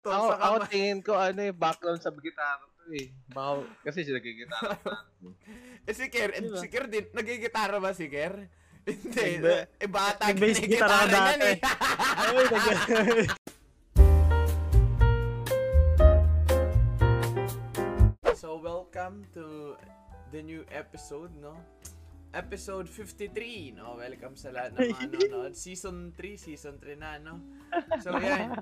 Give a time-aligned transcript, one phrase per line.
[0.00, 3.12] Ako, sa ako tingin ko ano eh, background sa gitara to eh.
[3.36, 4.80] Baka, kasi siya nagigitara.
[5.84, 6.56] Eh, si Ker, eh, Diba?
[6.56, 8.48] si Ker din, nagigitara ba si Ker?
[8.88, 9.44] Hindi.
[9.76, 11.60] Eh, bata ginigitara guitar niyan eh.
[12.16, 12.48] Ay,
[18.40, 19.76] So, welcome to
[20.32, 21.60] the new episode, no?
[22.30, 23.98] Episode 53, no?
[23.98, 25.52] Welcome sa lahat ng mga nanonood.
[25.66, 27.42] Season 3, season 3 na, no?
[27.98, 28.54] So, yan.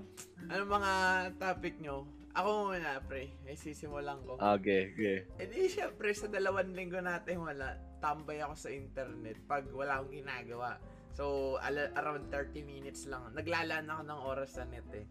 [0.49, 0.93] Ano mga
[1.37, 2.09] topic nyo?
[2.33, 3.29] Ako muna, pre.
[3.45, 4.41] Ay, sisimulan ko.
[4.41, 5.29] okay, okay.
[5.37, 10.17] Eh di syempre sa dalawang linggo natin wala, tambay ako sa internet pag wala akong
[10.17, 10.81] ginagawa.
[11.13, 13.21] So, ala- around 30 minutes lang.
[13.37, 15.05] Naglalaan ako ng oras sa net eh.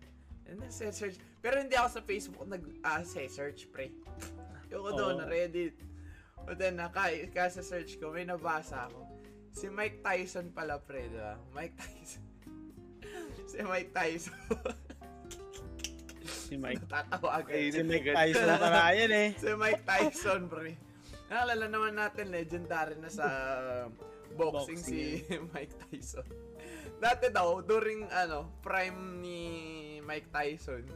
[0.50, 1.22] And then, search.
[1.46, 3.94] Pero hindi ako sa Facebook nag ah, search pre.
[4.74, 5.22] Yung doon, Oo.
[5.22, 5.78] na Reddit.
[6.48, 7.12] But then, naka,
[7.52, 9.04] sa search ko, may nabasa ako.
[9.52, 11.36] Si Mike Tyson pala, pre, di ba?
[11.52, 12.24] Mike Tyson.
[13.52, 14.40] si Mike Tyson.
[16.24, 16.88] si Mike.
[16.88, 17.76] Natatawa agad.
[17.76, 19.30] Si Mike Tyson para yan eh.
[19.36, 20.80] si Mike Tyson, pre.
[21.28, 23.28] Naalala naman natin, legendary na sa
[24.40, 25.00] boxing, si
[25.52, 26.28] Mike Tyson.
[27.04, 29.42] Dati daw, during ano, prime ni
[30.00, 30.88] Mike Tyson,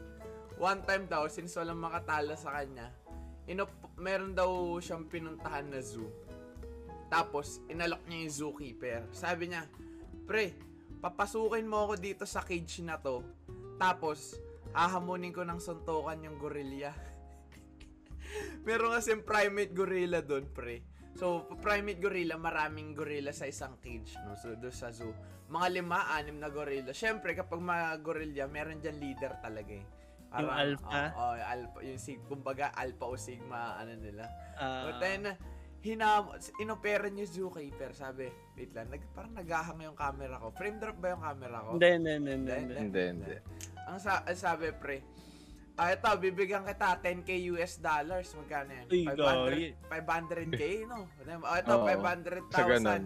[0.55, 2.87] one time daw, since walang makatalo sa kanya,
[3.49, 6.09] inop, meron daw siyang pinuntahan na zoo.
[7.11, 9.01] Tapos, inalok niya yung zookeeper.
[9.11, 9.67] Sabi niya,
[10.31, 10.55] Pre,
[11.03, 13.25] papasukin mo ako dito sa cage na to.
[13.75, 14.39] Tapos,
[14.71, 16.95] hahamunin ko ng suntukan yung gorilla.
[18.67, 20.87] Meron kasi primate gorilla doon, pre.
[21.19, 24.39] So, primate gorilla, maraming gorilla sa isang cage, no?
[24.39, 25.11] So, doon sa zoo.
[25.51, 26.95] Mga lima, anim na gorilla.
[26.95, 29.83] Siyempre, kapag mga gorilla, meron dyan leader talaga eh.
[30.31, 31.11] Yung alpha?
[31.11, 31.77] Oo, yung alpha.
[31.83, 34.23] Yung, sig- kumbaga, alpha o sigma, ano nila.
[34.55, 35.35] Ah, But then,
[35.83, 36.31] hinam,
[36.63, 40.55] inopera niyo zookeeper, sabi, wait lang, nag, parang naghahang yung camera ko.
[40.55, 41.69] Frame drop ba yung camera ko?
[41.75, 42.75] Hindi, hindi, hindi, hindi, hindi.
[42.79, 43.35] Hindi, hindi.
[43.91, 45.03] Ang, sa, sabi, pre,
[45.75, 48.31] ah, ito, bibigyan kita 10k US dollars.
[48.31, 48.87] Magkano yan?
[48.87, 49.75] Uy, gagi.
[49.89, 50.97] 500, 500k, no?
[51.43, 52.55] Oh, ito, Oo, 500,000.
[52.55, 53.03] Sa ganun.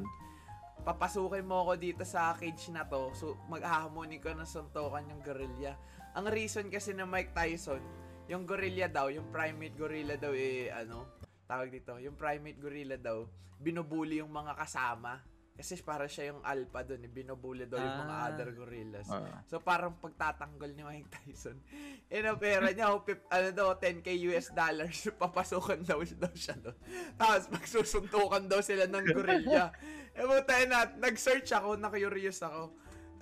[0.85, 3.09] Papasukin mo ako dito sa cage na to.
[3.17, 5.73] So, maghahamonin ko ng suntukan yung gorilla.
[6.15, 7.83] Ang reason kasi na Mike Tyson,
[8.31, 13.27] yung gorilla daw, yung primate gorilla daw, eh, ano, tawag dito, yung primate gorilla daw,
[13.59, 15.19] binubuli yung mga kasama.
[15.55, 18.27] Kasi para siya yung alpha doon, eh, binubuli daw yung mga Ah.
[18.27, 19.07] other gorillas.
[19.07, 19.43] Ah.
[19.47, 21.59] So parang pagtatanggol ni Mike Tyson,
[22.11, 26.75] inopera niya, oh, pip, ano daw, 10k US dollars, papasukan daw, daw siya doon.
[27.19, 29.71] Tapos magsusuntukan daw sila ng gorilla.
[30.15, 32.71] eh mo tayo na, nag-search ako, na-curious ako.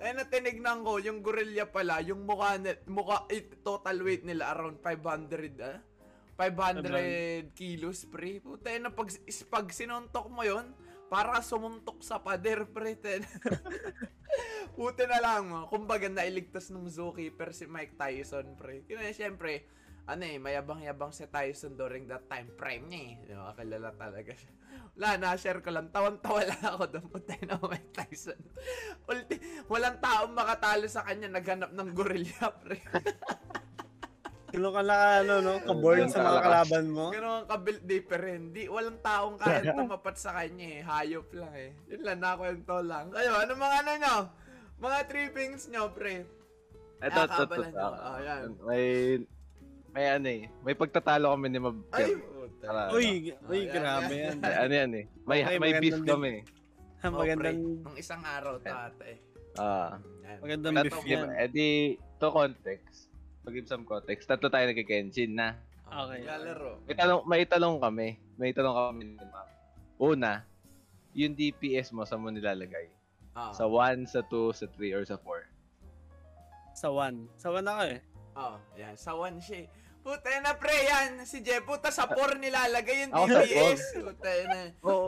[0.04, 2.60] Tayo na tinignan ko, yung gorilla pala, yung mukha,
[2.92, 5.00] mukha eh, total weight nila around 500,
[5.64, 5.80] ah?
[6.36, 8.36] 500 kilos, pre.
[8.36, 9.08] Puta na pag,
[9.48, 10.76] pag sinuntok mo yon
[11.08, 13.00] para sumuntok sa pader, pre.
[14.76, 15.72] Puti na lang.
[15.72, 18.84] Kumbaga, nailigtas ng zookeeper si Mike Tyson, pre.
[18.84, 19.64] Kaya siyempre,
[20.04, 22.52] ano eh, mayabang-yabang si Tyson during that time.
[22.60, 23.12] Prime niya eh.
[23.24, 23.56] Di ba?
[23.56, 24.52] Kilala talaga siya.
[25.00, 25.88] Wala, na-share ko lang.
[25.88, 27.06] Tawan-tawa lang ako doon.
[27.08, 28.40] Puti na Mike Tyson.
[29.08, 31.32] Ulti, walang taong makatalo sa kanya.
[31.32, 32.84] Naghanap ng gorilla, pre.
[34.54, 35.52] Kilo ka na ano, no?
[35.64, 37.04] Kaborn sa mga kalaban mo.
[37.10, 38.44] Ganun ang kabil different.
[38.54, 40.80] Di, walang taong kaya tumapat sa kanya eh.
[40.84, 41.70] Hayop lang eh.
[41.90, 43.08] Yun lang, nakwento lang.
[43.08, 44.16] Kayo, ano mga ano nyo?
[44.84, 46.28] Mga trippings nyo, pre.
[47.02, 47.88] Ito, ito, ito.
[48.62, 48.84] May,
[49.94, 50.42] may ano eh.
[50.60, 51.78] May pagtatalo kami ni Mab.
[51.94, 52.18] Ay,
[52.58, 54.34] Para- Uy, uy, grabe yan.
[54.34, 54.36] yan.
[54.40, 55.04] May ano yan eh.
[55.22, 56.30] May, Okay, may beef magandang kami.
[57.04, 57.58] Oh, Magandang.
[57.84, 59.20] Ang isang araw, tate.
[59.54, 60.00] Ah.
[60.24, 60.38] Yan.
[60.40, 61.28] magandang beef yan.
[61.30, 61.68] Eh di,
[62.18, 63.12] to context.
[63.44, 64.24] Pag-give some context.
[64.24, 65.54] Tatlo tayo nagkikenshin na.
[65.84, 66.24] Okay.
[66.24, 66.80] Lalaro.
[66.82, 68.08] May talong, may talong kami.
[68.34, 69.48] May talong kami ni Ma'am.
[69.94, 70.42] Una,
[71.12, 72.88] yung DPS mo sa mo nilalagay.
[73.30, 73.52] Ah.
[73.52, 75.46] Sa 1, sa 2, sa 3, or sa 4.
[76.74, 77.30] Sa one.
[77.36, 78.00] Sa one ako eh.
[78.34, 78.94] Oh, yan.
[78.96, 79.62] Sa one siya.
[79.62, 79.66] eh.
[80.04, 81.24] Puta na pre, yan.
[81.24, 83.96] Si Jeff, puta sa 4 nilalagay yung DPS.
[83.96, 84.60] Puta na.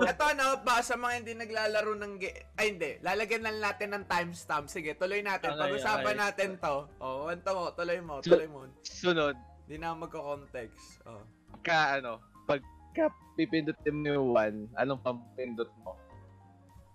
[0.02, 4.04] Ito ano, ba sa mga hindi naglalaro ng ge- Ay hindi, lalagyan lang natin ng
[4.08, 4.66] timestamp.
[4.66, 5.52] Sige, tuloy natin.
[5.52, 6.16] Okay, Pag-usapan okay.
[6.18, 6.88] natin to.
[6.96, 8.64] Oh, kwento mo, tuloy mo, tuloy mo.
[8.80, 11.04] Sunod, Hindi na magko-context.
[11.04, 11.20] Oh.
[11.60, 12.16] ka ano,
[12.46, 14.28] pagka pipindutin mo yung
[14.72, 15.92] 1, anong pampindot mo?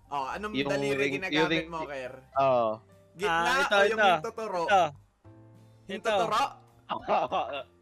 [0.08, 2.14] Oh, anong Yung daliri ring- ginagamit yung ring- mo, Ker?
[2.34, 2.82] Oo.
[3.14, 4.10] Gitna Ah, ito, o yung ito.
[4.10, 4.60] hintuturo?
[4.66, 4.82] Ito.
[6.02, 6.42] Tuturo?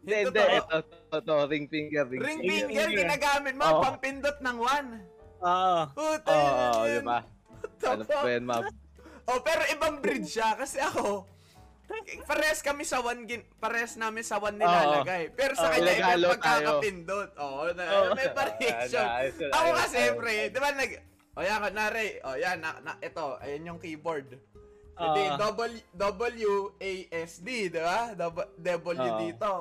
[0.01, 0.39] Hindi, hindi.
[0.39, 0.45] to.
[0.57, 3.01] Ito, ito, ito, ring finger, ring, Ring Ring finger finger.
[3.05, 3.81] ginagamit mo, Oo.
[3.81, 4.89] pampindot ng one.
[5.41, 5.79] Oo.
[5.93, 7.01] Puta Oo, oh, yun.
[7.01, 7.19] di ba?
[7.61, 8.23] What the Ano fuck?
[8.23, 8.63] pa yan, ma'am?
[9.29, 11.29] Oh, pero ibang breed siya kasi ako
[12.23, 15.31] Pares kami sa one gin, pares namin sa one nilalagay.
[15.35, 17.29] Pero sa Oo, kanya iba pagkakapindot.
[17.35, 18.15] Oo, na, Oo.
[18.15, 19.03] may variation.
[19.11, 20.91] Ah, nice, Ako kasi, pre, di ba nag...
[21.31, 24.35] O yan, kunwari, o yan, na, na, ito, ayan yung keyboard.
[24.91, 25.37] Hindi, Ah.
[25.39, 28.13] W, W-A-S-D, di ba?
[28.13, 29.17] W, W Ah.
[29.17, 29.51] dito.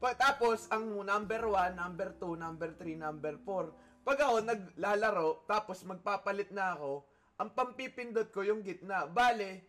[0.00, 3.68] Pa, tapos, ang number 1, number 2, number 3, number 4.
[4.00, 7.04] Pag ako naglalaro, tapos magpapalit na ako,
[7.36, 9.04] ang pampipindot ko yung gitna.
[9.06, 9.60] Bale,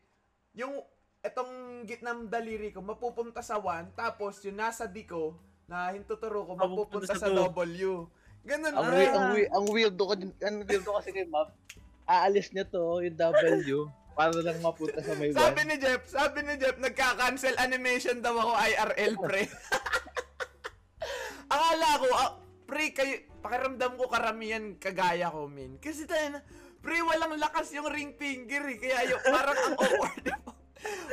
[0.55, 0.79] yung
[1.19, 5.35] etong gitnang daliri ko, mapupunta sa 1, tapos yung nasa D ko,
[5.67, 7.51] na hintuturo ko, mapupunta Mapupunta sa sa.
[7.51, 8.07] W.
[8.41, 8.91] Ganun Ang, na.
[8.91, 11.53] weird, ang, weird, ang weirdo ko, ang weirdo kasi kay Map,
[12.03, 13.77] aalis niya to, yung W,
[14.11, 15.69] para lang mapunta sa may Sabi 1.
[15.71, 19.43] ni Jeff, sabi ni Jeff, nagka-cancel animation daw ako IRL, pre.
[21.53, 22.31] Akala ko, ah,
[22.67, 25.79] pre, kayo, pakiramdam ko karamihan kagaya ko, min.
[25.79, 26.39] Kasi tayo na,
[26.79, 28.77] pre, walang lakas yung ring finger, eh.
[28.79, 30.27] Kaya yung, parang ang awkward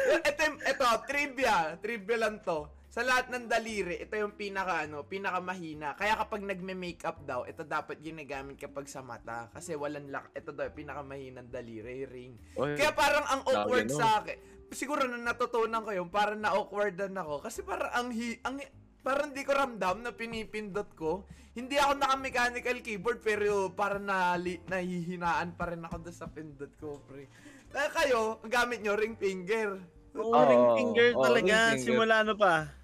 [0.09, 1.77] ito, ito, trivia.
[1.81, 2.69] Trivia lang to.
[2.89, 5.93] Sa lahat ng daliri, ito yung pinaka, ano, pinaka mahina.
[5.93, 9.53] Kaya kapag nagme-makeup daw, ito dapat ginagamit kapag sa mata.
[9.53, 12.33] Kasi walang lak, ito daw, yung pinaka mahinang daliri, ring.
[12.57, 14.01] Oy, Kaya parang ang awkward no?
[14.01, 14.41] sa akin.
[14.73, 17.45] Siguro nung natutunan ko yun, parang na-awkwardan ako.
[17.45, 18.57] Kasi parang ang, hi, ang
[19.05, 21.29] parang di ko ramdam na pinipindot ko.
[21.53, 27.05] Hindi ako naka-mechanical keyboard pero parang nali, nahihinaan pa rin ako doon sa pindot ko,
[27.05, 27.29] pre.
[27.69, 29.77] Kaya kayo, ang gamit nyo, ring finger.
[30.17, 31.53] Oo, Oo, ring finger talaga.
[31.53, 31.85] ring finger.
[31.85, 32.78] Simula ano pa?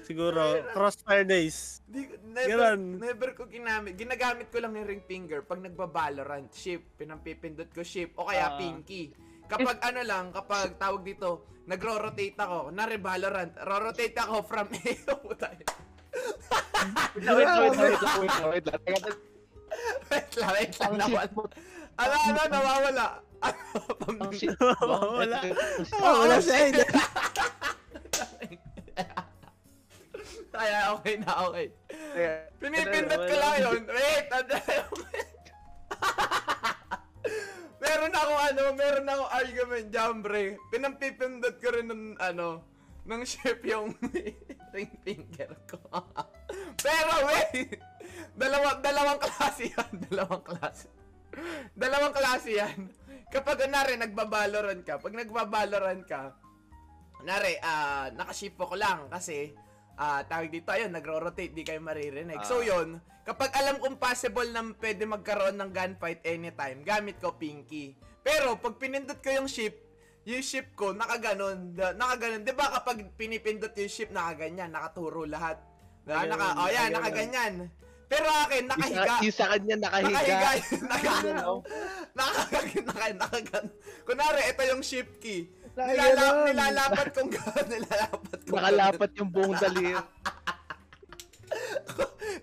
[0.00, 0.40] Siguro,
[0.70, 1.80] Crossfire Days.
[1.84, 2.82] Di, never, Ganun.
[2.96, 3.94] never ko ginamit.
[3.94, 6.48] Ginagamit ko lang yung ring finger pag nagba-Valorant.
[6.50, 8.12] Shift, pinampipindot ko shift.
[8.14, 8.56] O kaya Ah.
[8.56, 9.12] pinky.
[9.44, 11.28] Kapag ano lang, kapag tawag dito,
[11.64, 12.68] nagro-rotate ako.
[12.68, 14.76] Nari Valorant, ro-rotate ako from A.
[17.18, 18.64] Wait wait wait wait wait wait.
[18.64, 19.10] Teka,
[20.08, 20.88] teka, wait lang, wait lang.
[20.88, 21.26] Ang Nawala.
[21.98, 23.06] Ano, ano, nawawala.
[23.38, 23.60] Ano,
[24.06, 24.70] ang pambi- shit mo.
[25.18, 25.38] Wala.
[25.42, 26.56] Ito- Oh, wala siya.
[30.58, 31.66] Kaya okay na, okay.
[32.58, 33.82] Pinipindot ko lang yun.
[33.86, 34.54] Wait, ano
[37.78, 39.88] Meron ako ano, meron ako argument
[40.26, 40.58] pre.
[40.74, 42.66] Pinampipindot ko rin ng ano,
[43.06, 43.94] ng ship yung
[44.74, 45.78] ring finger ko.
[46.84, 47.78] Pero wait!
[48.34, 49.92] Dalawa, dalawang klase yan.
[50.10, 50.90] Dalawang klase.
[51.78, 52.78] Dalawang klase yan.
[53.30, 56.34] Kapag kunwari nagbabaloran ka, pag nagbabaloran ka,
[57.22, 59.54] kunwari, ah, nakaship ko lang kasi
[59.98, 62.38] ah tawag dito, ayun, nagro-rotate, di kayo maririnig.
[62.46, 62.70] So Ah.
[62.70, 67.98] yun, kapag alam kong possible na pwede magkaroon ng gunfight anytime, gamit ko pinky.
[68.22, 69.74] Pero pag pinindot ko yung ship,
[70.22, 71.74] yung ship ko, nakaganon.
[71.74, 72.44] Nakaganon.
[72.44, 75.58] Di ba kapag pinipindot yung ship, nakaganyan, nakaturo lahat.
[76.04, 76.24] Diba?
[76.24, 77.54] Nakaganon, Naka, oh yan, nakaganyan.
[78.08, 79.20] Pero akin, nakahiga.
[79.20, 80.16] Isa, isa kanya nakahiga.
[80.16, 80.50] Nakahiga.
[80.88, 81.12] Nakahiga.
[81.28, 81.52] Ano?
[82.16, 83.64] Nakakagan, naka, nakagan.
[84.08, 85.40] Kunwari, ito yung shift key.
[85.44, 85.57] Nakaganun.
[85.78, 89.94] Nilala, nilalapat kong gano'n, nilalapat kong Nakalapat yung buong daliri.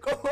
[0.04, 0.24] kung,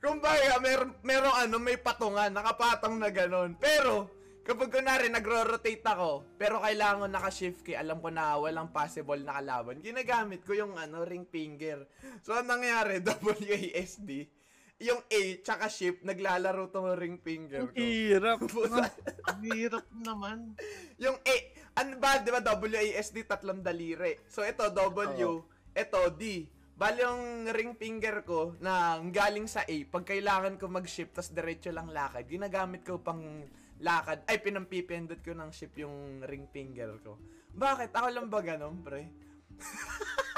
[0.00, 3.52] kung baga, meron, meron ano, may patungan, nakapatong na gano'n.
[3.60, 4.08] Pero,
[4.48, 9.36] kapag kunwari nagro-rotate ako, pero kailangan ko naka-shift key, alam ko na walang possible na
[9.36, 11.84] kalaban, ginagamit ko yung ano, ring finger.
[12.24, 14.38] So, ang nangyari, WASD,
[14.78, 17.74] yung A, tsaka shift, naglalaro tong ring finger ko.
[17.74, 18.38] Hirap.
[18.46, 18.86] Puta.
[19.26, 20.54] Ang hirap naman.
[21.02, 21.36] Yung A,
[21.78, 24.18] ano ba, di ba, WASD, tatlong daliri.
[24.26, 26.50] So, ito, W, ito, D.
[26.78, 31.74] Bali yung ring finger ko na galing sa A, pag kailangan ko mag-shift, tas diretso
[31.74, 33.46] lang lakad, ginagamit ko pang
[33.82, 37.18] lakad, ay, pinampipindot ko ng shift yung ring finger ko.
[37.54, 37.94] Bakit?
[37.94, 39.10] Ako lang ba ganun, pre?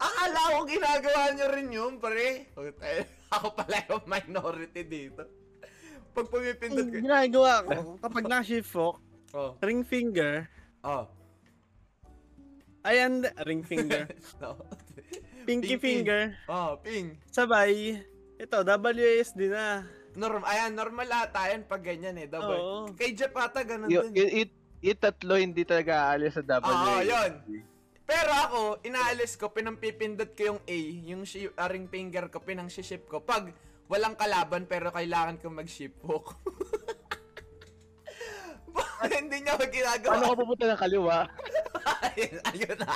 [0.00, 2.48] Akala ko ginagawa nyo rin yun, pre.
[3.36, 5.39] Ako pala yung minority dito.
[6.10, 8.96] Pag pumipindot ko, Ang ginagawa ko, kapag na-shift hook,
[9.32, 10.50] oh, ring finger,
[10.82, 11.06] oh,
[12.82, 13.12] ayan,
[13.44, 14.08] ring finger,
[14.42, 14.56] no.
[15.42, 15.78] pinky Pinky.
[15.78, 17.14] finger, Oh, ping.
[17.26, 18.00] sabay,
[18.36, 19.86] ito, WASD na.
[20.12, 22.26] Norm, ayan, normal ata yan pag ganyan eh.
[22.26, 22.50] Double.
[22.50, 22.78] Oo.
[22.92, 24.18] Kay Jeff ata ganun Yung, din.
[24.18, 24.50] yung, it,
[24.82, 26.66] it tatlo hindi talaga aalis sa W.
[26.66, 27.32] Oo, yun.
[28.02, 30.76] Pero ako, inaalis ko, pinampipindot ko yung A,
[31.06, 33.22] yung shi- ah, ring finger ko, pinang-ship ko.
[33.22, 33.54] Pag
[33.90, 36.38] walang kalaban pero kailangan ko mag-ship hook.
[38.70, 40.14] Bakit hindi niya ako ginagawa?
[40.14, 41.16] Paano ka pupunta ng kaliwa?
[42.14, 42.94] ayun, ayun na.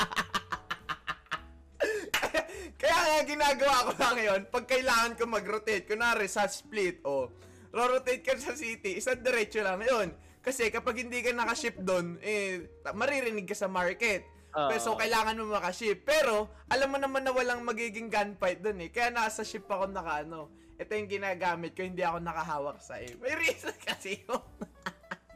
[2.81, 7.27] Kaya nga ginagawa ko lang ngayon, pag kailangan ko mag-rotate, kunwari sa split, o,
[7.75, 10.15] ro-rotate ka sa city, isang diretso lang, yun.
[10.45, 14.23] Kasi kapag hindi ka nakaship doon, eh, maririnig ka sa market.
[14.55, 14.71] Oo.
[14.71, 16.07] Pero so, kailangan mo makaship.
[16.07, 18.91] Pero, alam mo naman na walang magiging gunfight doon eh.
[18.95, 20.53] Kaya nasa ship ako naka ano.
[20.75, 23.15] Ito yung ginagamit ko, hindi ako nakahawak sa eh.
[23.23, 24.43] May reason kasi yun.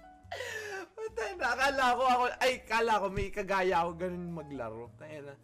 [0.99, 4.91] Puta na, akala ko ako, ay, kala ko may kagaya ako ganun maglaro.
[4.99, 5.39] Tayo.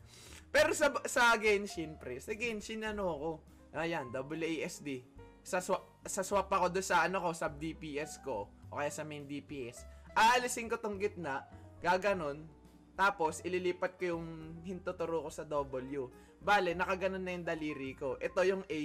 [0.51, 3.31] Pero sa sa Genshin, pre, sa Genshin ano ako,
[3.79, 5.03] ayan, WASD.
[5.45, 9.07] Sa swap, sa swap ako doon sa ano ko, sa DPS ko, o kaya sa
[9.07, 9.87] main DPS.
[10.15, 11.43] aalisin ko tong gitna,
[11.83, 12.47] gaganon,
[12.95, 14.27] tapos ililipat ko yung
[14.63, 16.07] hintuturo ko sa W.
[16.39, 18.15] Bale, nakaganon na yung daliri ko.
[18.23, 18.81] Ito yung A,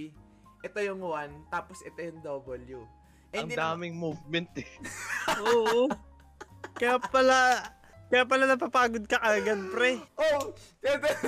[0.59, 2.83] ito yung 1, tapos ito yung W.
[3.29, 4.69] Eh, Ang naman- daming movement eh.
[5.45, 5.85] Oo.
[6.73, 7.61] Kaya pala,
[8.09, 10.01] kaya pala napapagod ka agad, pre.
[10.17, 10.51] Oh,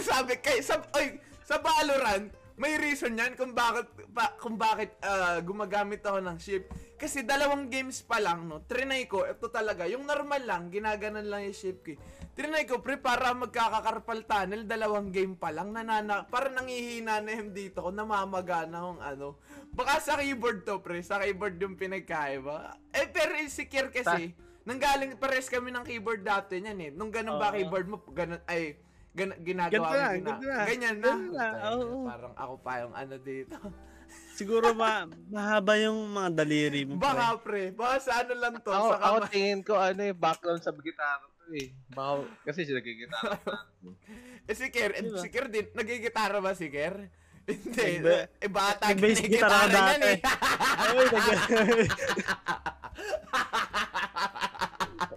[0.02, 5.42] sabi kay sa oy, sa Valorant, may reason 'yan kung bakit pa, kung bakit ah,
[5.42, 6.70] gumagamit ako ng ship.
[7.02, 8.62] Kasi dalawang games pa lang, no.
[8.62, 11.98] Trinay ko, ito talaga, yung normal lang, ginaganan lang yung ship ko.
[11.98, 12.00] eh.
[12.38, 17.58] Trinay ko, pre, para magkakakarpal tunnel, dalawang game pa lang, nanana, para nangihina na yung
[17.58, 19.42] dito ko, namamagana kung ano.
[19.74, 22.78] Baka sa keyboard to, pre, sa keyboard yung pinagkaiba.
[22.94, 26.92] Eh, pero insecure kasi, nanggaling, pares kami ng keyboard dati niyan eh.
[26.94, 27.58] Nung ganun ba Oo.
[27.58, 28.78] keyboard mo, ganun, ay,
[29.10, 30.64] gan, ginagawa mo, na, gina- ganito na.
[30.70, 31.12] ganyan na.
[31.18, 32.06] Na, oo.
[32.06, 33.58] Parang ako pa yung ano dito.
[34.42, 36.98] Siguro ma mahaba yung mga daliri mo.
[36.98, 40.66] Baka pre, baka sa ano lang to, Ako, sa ako tingin ko ano eh, background
[40.66, 41.70] sa gitara to eh.
[41.94, 43.38] Baka, kasi siya nagigitara.
[44.50, 45.22] Eh si Ker, eh, Diba?
[45.22, 47.14] si Ker din, nagigitara ba si Ker?
[47.46, 48.02] Hindi,
[48.42, 50.18] eh bata ako niyan eh.
[50.82, 51.94] Ay, nag-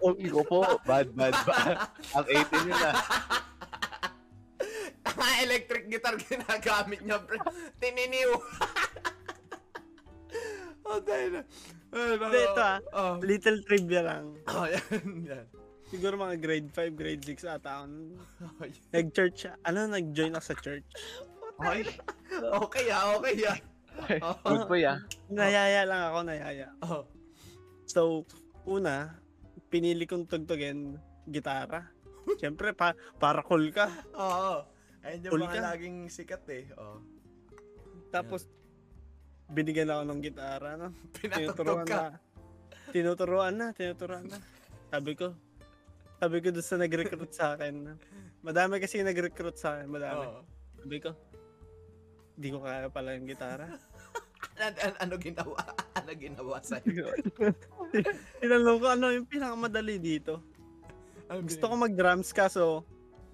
[0.05, 1.89] oh, iko po, bad, bad, bad.
[2.13, 2.97] Ang 18 yun ah.
[5.15, 7.39] Mga electric guitar ginagamit niya, pre.
[7.81, 8.31] Tininiw.
[10.95, 11.43] Oh, dahil na.
[11.91, 12.79] Ano, Hindi, ito ah.
[12.93, 14.25] Oh, Little trivia lang.
[14.51, 14.83] oh yan,
[15.27, 15.47] yan.
[15.85, 17.85] Siguro mga grade 5, grade 6 ata ako.
[18.59, 18.83] Oh, yan.
[18.91, 20.87] Nag-church, ano, nag-join ako sa church.
[21.63, 21.87] Ay,
[22.59, 23.59] okay ah, okay ah.
[24.27, 24.99] Oh, Good po ya.
[25.31, 26.67] Nayaya lang ako, nayaya.
[26.83, 27.07] oh.
[27.87, 28.27] So,
[28.67, 29.23] una,
[29.71, 30.99] pinili kong tugtugin,
[31.31, 31.95] gitara.
[32.41, 33.87] Siyempre, pa para cool ka.
[34.17, 34.67] Oo.
[35.05, 35.67] Ayun yung Cool mga ka.
[35.71, 36.65] laging sikat eh.
[36.75, 36.99] Oh.
[38.11, 38.49] Tapos,
[39.51, 40.89] binigyan ako ng gitara, no?
[41.35, 42.17] Tinuturuan na.
[42.95, 44.39] Tinuturuan na, tinuturuan na.
[44.89, 45.35] Sabi ko,
[46.23, 47.99] sabi ko doon sa nag-recruit sa akin.
[48.41, 50.25] Madami kasi nag-recruit sa akin, madami.
[50.25, 50.41] Oo.
[50.81, 51.11] Sabi ko,
[52.39, 53.67] di ko kaya pala yung gitara.
[54.55, 55.59] Ano, ano, ano ginawa?
[55.99, 57.11] Ano ginawa sa'yo?
[58.39, 60.45] Tinanong ko, ano yung pinakamadali dito?
[61.27, 62.85] Ano Gusto ko mag-drums kaso,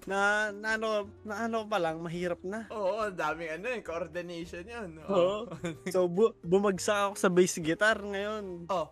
[0.03, 0.19] na,
[0.51, 0.89] na ano,
[1.21, 2.65] na ano pa lang, mahirap na.
[2.69, 4.97] Oo, ang daming ano eh, coordination yun.
[5.03, 5.45] Oo.
[5.87, 8.65] So, bu- bumagsak ako sa bass guitar ngayon.
[8.67, 8.89] Oh.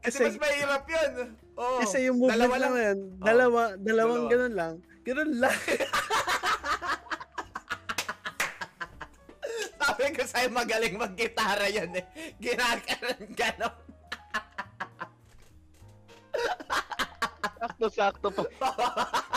[0.00, 1.12] Kasi, Kasi- mas mahirap yun.
[1.54, 1.78] Oo.
[1.80, 2.82] Kasi yung movement dalawa lang lang.
[2.82, 4.30] yan, dalawa, dalawang Dalawa.
[4.30, 4.74] ganun lang.
[5.00, 5.56] Ganun lang.
[9.80, 12.04] Sabi ko sa'yo magaling mag-gitara yan eh.
[12.38, 13.76] Ginaganon ganon.
[17.60, 18.44] Sakto-sakto pa.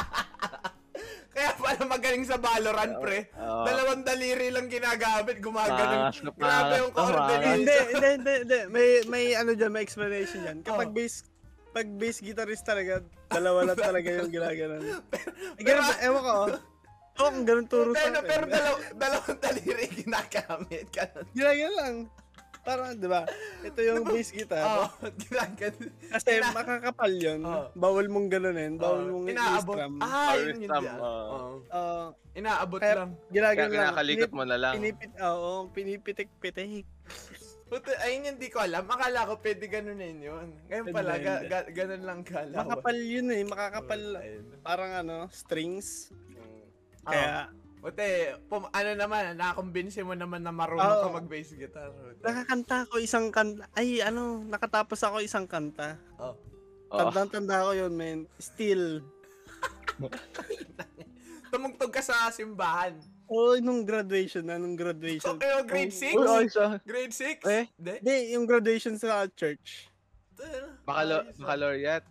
[1.73, 3.33] Pala magaling sa Valorant, pre.
[3.35, 3.65] Oo.
[3.65, 5.41] Dalawang daliri lang ginagamit.
[5.41, 7.57] Pangas na Grabe yung coordination.
[7.57, 8.59] hindi, hindi, hindi, hindi.
[8.69, 10.57] May, may ano dyan, may explanation dyan.
[10.61, 10.95] Kapag Oh.
[10.95, 11.25] bass,
[11.69, 14.81] pag bass guitarist talaga, dalawa lang talaga yung ginaganon.
[14.83, 14.97] Eh,
[15.57, 15.97] Pero, ganun?
[15.99, 16.47] Ewan ko, oh.
[17.13, 18.25] Oo, kung ganun turo sa pero, akin.
[18.25, 20.85] pero dalaw, dalawang daliri ginagamit.
[20.89, 21.25] Ganon.
[21.31, 21.95] Ginaganon lang.
[22.63, 23.27] Parang, di ba?
[23.59, 24.63] Ito yung bass Oo, guitar.
[25.19, 25.91] ginaganon.
[26.09, 27.39] Kasi ina- makakapal yun.
[27.43, 27.67] Oh.
[27.75, 28.79] Bawal mong ganunin.
[28.79, 29.75] Bawal mong inaabot.
[29.75, 29.93] i-strum.
[29.99, 30.97] Ah, yun yun strum, yan.
[30.97, 31.11] oo.
[31.29, 31.51] Oo.
[31.69, 33.11] Uh, Inaabot Kaya- lang.
[33.13, 33.75] Kaya ginaganon lang.
[33.85, 34.73] kinakalikot mo na lang.
[34.73, 36.87] Pinipit, oo, pinipitik-pitik.
[37.63, 38.85] Puto, ayun hindi ko alam.
[38.85, 40.47] Akala ko pwede ganunin yun.
[40.65, 42.57] Ngayon pala, ga, ga, ganun lang kala.
[42.59, 44.01] Makapal yun eh, makakapal.
[44.17, 44.45] Ayun.
[44.61, 46.09] Parang ano, strings.
[47.03, 47.11] Ah.
[47.11, 47.29] Kaya,
[47.83, 48.07] Puti,
[48.47, 51.13] pum, ano naman, nakakumbinsi mo naman na marunong ka Oo.
[51.13, 51.91] mag-bass guitar.
[51.91, 52.23] Puti.
[52.23, 53.67] nakakanta ako isang kanta.
[53.75, 55.99] Ay, ano, nakatapos ako isang kanta.
[56.15, 56.31] Oh.
[56.89, 57.11] Oo.
[57.11, 58.23] Tandang-tanda ko yun, man.
[58.39, 59.03] Still.
[61.51, 62.95] Tumugtog ka sa simbahan.
[63.27, 65.35] Oo, nung graduation na, nung graduation.
[65.35, 66.15] Okay, oh, grade Oh, 6?
[66.15, 67.43] Uy, ay, sa Grade 6?
[67.45, 67.65] Eh?
[67.75, 67.93] Hindi.
[68.31, 69.91] Yung graduation sa church.
[70.83, 71.37] Bacalo- Ayos, ah.
[71.37, 72.07] baccalaureate.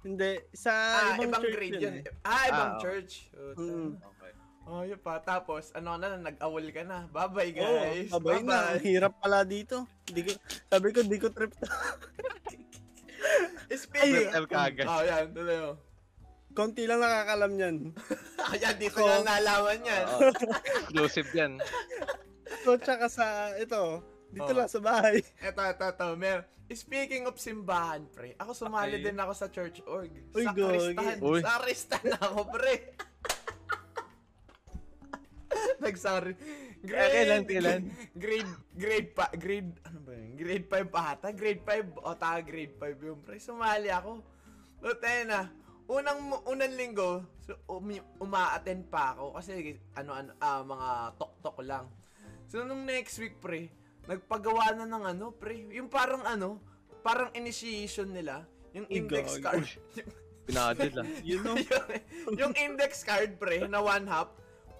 [0.00, 1.82] Hindi, sa Ah, ibang, ibang church grade yun.
[1.82, 1.94] yun.
[2.00, 2.04] eh.
[2.24, 2.80] Ah, ibang Ah, oh.
[2.80, 3.12] church.
[3.30, 3.60] Puta.
[3.60, 3.90] Mm.
[4.00, 4.19] Okay.
[4.62, 5.18] Oh, yun pa.
[5.18, 7.08] Tapos, ano na, nag-awol ka na.
[7.08, 8.10] Bye-bye, guys.
[8.10, 8.74] abay na.
[8.74, 9.88] Ang hirap pala dito.
[10.04, 10.30] Di ko,
[10.66, 11.66] sabi ko, di ko trip to.
[13.72, 14.86] Speaking, Trip ka agad.
[14.86, 15.72] oh, yan, tuloy mo.
[16.50, 17.76] Konti lang nakakalam yan.
[18.52, 20.04] Ayan, dito Ako- na nalaman yan.
[20.08, 20.30] Oo.
[20.82, 21.52] Exclusive yan.
[22.66, 24.58] So, tsaka sa, ito, dito Oo.
[24.58, 25.22] lang sa bahay.
[25.38, 26.06] Eto, eto, eto.
[26.14, 29.04] Mer, speaking of simbahan, pre, ako sumali Okay.
[29.04, 30.10] din ako sa church org.
[30.32, 30.90] Uy, sa gogi.
[30.90, 31.16] Kristan.
[31.22, 31.40] Uy.
[31.40, 32.74] Sa Kristan ako, pre.
[35.84, 36.34] Nag-sorry.
[36.80, 37.80] Eh, kailan, kailan?
[38.16, 40.32] Grade, grade pa, grade, ano ba yun?
[40.36, 41.28] Grade 5 pa ata.
[41.32, 43.36] Grade 5, o ta, grade 5 yung pre.
[43.36, 44.24] Sumali ako.
[44.80, 45.52] But ayun na,
[45.90, 50.88] unang, unang linggo, so, umi, uma-attend pa ako kasi ano, ano, ah, mga
[51.20, 51.84] tok-tok lang.
[52.48, 53.68] So, nung next week, pre,
[54.08, 56.56] nagpagawa na ng ano, pre, yung parang ano,
[57.04, 59.60] parang initiation nila, Yung index gago.
[59.60, 59.66] card.
[60.46, 61.06] Pinakadil lang.
[61.28, 61.58] You know?
[61.58, 61.86] yung,
[62.38, 64.30] yung index card, pre, na one half,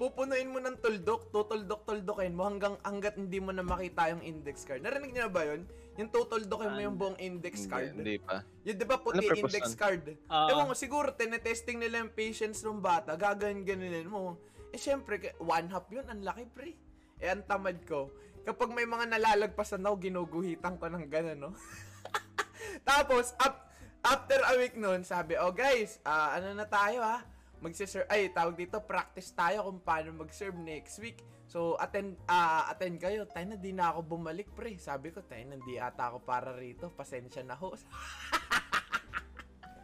[0.00, 4.80] pupunuin mo ng tuldok, tutuldok-tuldokin mo hanggang hanggat hindi mo na makita yung index card.
[4.80, 5.68] Narinig niyo na ba yun?
[6.00, 7.92] Yung tutuldokin mo yung buong index Hindi, card.
[7.92, 8.40] hindi pa.
[8.64, 10.16] Yun, di ba puti Ano index card?
[10.32, 10.48] Ah.
[10.48, 14.40] Ewan ko, siguro, tinetesting nila yung patience ng bata, gaganon-ganonin mo.
[14.72, 16.72] Eh, syempre, one half yun, ang laki, pre.
[17.20, 18.08] Eh, ang tamad ko.
[18.48, 21.52] Kapag may mga nalalagpasan ako, ginuguhitan ko ng gano'n, no?
[22.88, 23.68] Tapos, up,
[24.00, 27.20] after a week nun, sabi, oh guys, ah, ano na tayo ha?
[27.60, 31.20] Magsiserve, ay, tawag dito, practice tayo kung paano mag-serve next week.
[31.44, 33.28] So, attend, ah, attend kayo.
[33.28, 34.80] Tayo na, di na ako bumalik, pre.
[34.80, 36.88] Sabi ko, tayo na, di ata ako para rito.
[36.88, 37.76] Pasensya na ho.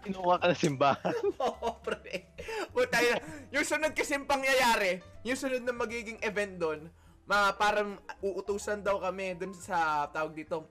[0.07, 1.17] Kinuha ka na simbahan.
[1.43, 2.31] Oo, pre.
[2.71, 3.19] Puta na.
[3.51, 6.81] Yung sunod kasing pangyayari, yung sunod na magiging event doon,
[7.27, 10.71] ma parang uutusan daw kami doon sa tawag dito.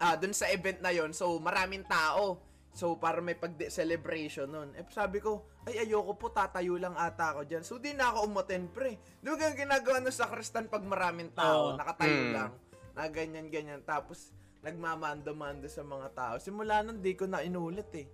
[0.00, 1.12] Ah, doon sa event na yon.
[1.12, 2.40] So, maraming tao.
[2.76, 4.76] So, para may pag-celebration nun.
[4.76, 7.64] Eh, sabi ko, ay, ayoko po, tatayo lang ata ako dyan.
[7.64, 9.00] So, di na ako umaten, pre.
[9.16, 11.80] Di ba ginagawa ng sakristan pag maraming tao, Oo.
[11.80, 12.32] nakatayo Mm.
[12.36, 12.52] lang.
[12.92, 13.80] Na ganyan-ganyan.
[13.80, 14.28] Tapos,
[14.60, 16.34] nagmamando-mando sa mga tao.
[16.36, 18.04] Simula nun, di ko na inulit eh.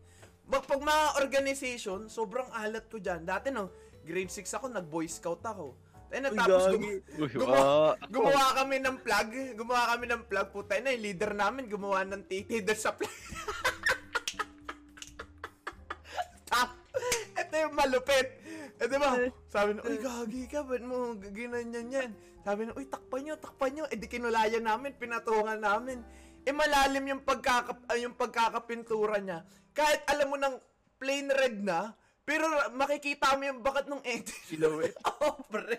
[0.45, 3.27] Pag, pag mga organization, sobrang alat ko dyan.
[3.27, 3.67] Dati no,
[4.03, 5.75] grade 6 ako, nag-boy scout ako.
[6.07, 6.77] Ayun na, Uy, tapos gagi.
[6.77, 7.03] gum-
[7.35, 7.67] gumawa,
[8.07, 9.29] gumawa kami ng plug.
[9.57, 10.49] Gumawa kami ng plug.
[10.53, 13.11] Puta na, yung leader namin, gumawa ng titi doon sa plug.
[16.45, 16.69] Tap.
[17.33, 18.29] Ito yung malupit.
[18.83, 19.15] Eh, di ba?
[19.47, 22.11] Sabi na, uy, gagi ka, ba't mo ginanyan yan?
[22.43, 23.85] Sabi na, uy, takpan nyo, takpan nyo.
[23.89, 26.03] Eh, di kinulayan namin, pinatungan namin.
[26.43, 29.47] Eh, malalim yung, pagkaka, ah, yung pagkakapintura niya.
[29.71, 30.59] Kahit alam mo ng
[30.99, 34.31] plain red na, pero makikita mo yung bakat ng edit.
[34.51, 34.99] Silhouette.
[35.23, 35.79] Oo, pre.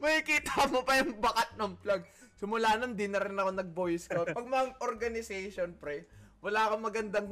[0.00, 2.02] Makikita mo pa yung bakat ng plug.
[2.36, 4.28] Simula nun, di na rin ako nag-boy scout.
[4.38, 6.04] Pag mga organization, pre,
[6.44, 7.30] wala akong magandang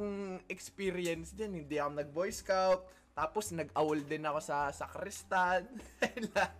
[0.49, 1.63] experience dyan.
[1.63, 2.89] Hindi ako nag-boy scout.
[3.17, 5.65] Tapos, nag-awol din ako sa sakristan.
[6.05, 6.57] Ayun lang.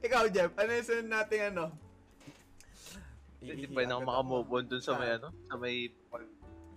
[0.00, 1.64] Ikaw, Jeff, ano yung sunod nating ano?
[3.44, 6.24] Hindi pa rin ako makamove on dun sa may ano, sa may pag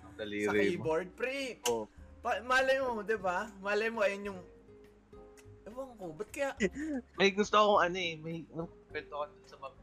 [0.03, 0.59] Sa daliri mo.
[0.59, 1.63] keyboard, pre.
[1.71, 1.87] Oh.
[2.19, 3.47] Pa- malay mo, di ba?
[3.63, 4.39] Malay mo, ayun yung...
[5.63, 6.51] Ewan ko, ba't kaya...
[7.19, 9.73] May gusto akong ano eh, may nung kwento ko sa map.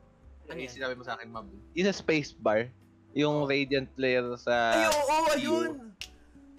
[0.52, 0.68] Ano yan?
[0.68, 1.48] sinabi mo sa akin, map?
[1.72, 2.68] Yung sa space bar,
[3.16, 5.72] yung radiant player sa Ay, oo, oo, ayun!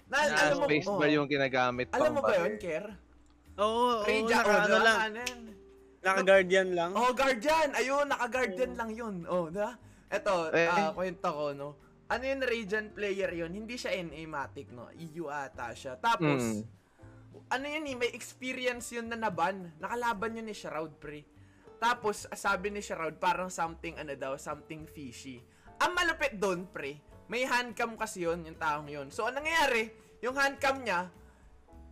[0.08, 0.96] Na, na alam mo, space oo.
[0.96, 2.84] bar yung ginagamit Alam mo ba yun, Ker?
[3.58, 4.98] Oo, oo, Reja, naka, oh, ano lang,
[6.00, 6.90] naka-guardian lang.
[6.94, 7.68] Oh, guardian!
[7.74, 9.16] Ayun, naka-guardian lang yun.
[9.28, 9.76] Oh, diba?
[10.08, 10.70] Ito, Eh.
[10.70, 11.68] ah, kwento ko, no?
[12.08, 13.52] Ano yung Radiant player yun?
[13.52, 14.88] Hindi siya NA-matic, no?
[14.96, 16.00] EU ata siya.
[16.00, 16.62] Tapos, Mm.
[17.52, 19.76] ano yun eh, may experience yun na naban.
[19.76, 21.28] Nakalaban yun ni Shroud, pre.
[21.76, 25.44] Tapos, sabi ni Shroud, parang something, ano daw, something fishy.
[25.78, 26.96] Ang malupit doon, pre,
[27.28, 29.12] may handcam kasi yun, yung taong yun.
[29.12, 29.92] So, anong nangyayari?
[30.24, 31.12] Yung handcam niya,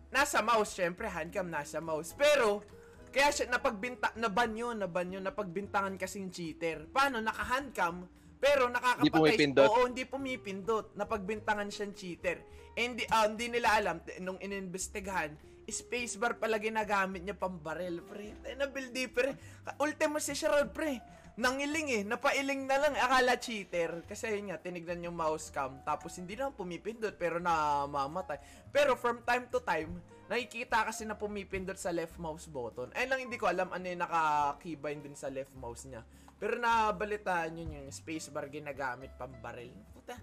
[0.09, 2.17] nasa mouse, syempre, handcam nasa mouse.
[2.17, 2.65] Pero,
[3.13, 6.89] kaya siya, napagbinta, naban yun, naban yun, napagbintangan kasing cheater.
[6.89, 7.21] Paano?
[7.21, 8.09] Naka-handcam,
[8.41, 9.05] pero nakakapatay.
[9.05, 9.67] Hindi pumipindot.
[9.69, 10.85] Oo, hindi pumipindot.
[10.97, 12.37] Napagbintangan siyang cheater.
[12.77, 15.33] Eh, hindi, ah, hindi nila alam, nung ininvestigahan,
[15.67, 18.33] spacebar pala ginagamit niya pang barrel, pre.
[18.55, 19.35] Na build deeper.
[19.81, 20.97] Ultimo si Sherrod, pre.
[21.37, 22.03] Nangiling eh.
[22.03, 22.93] Napailing na lang.
[22.97, 24.01] Akala cheater.
[24.09, 25.77] Kasi yun nga, tinignan yung mouse cam.
[25.85, 28.41] Tapos hindi na pumipindot, pero namamatay.
[28.73, 32.89] Pero from time to time, nakikita kasi na pumipindot sa left mouse button.
[32.97, 36.01] Ayun lang hindi ko alam ano yung naka-keybind din sa left mouse niya.
[36.37, 39.73] Pero nabalitaan yun yung spacebar ginagamit pang barrel.
[39.93, 40.17] Puta,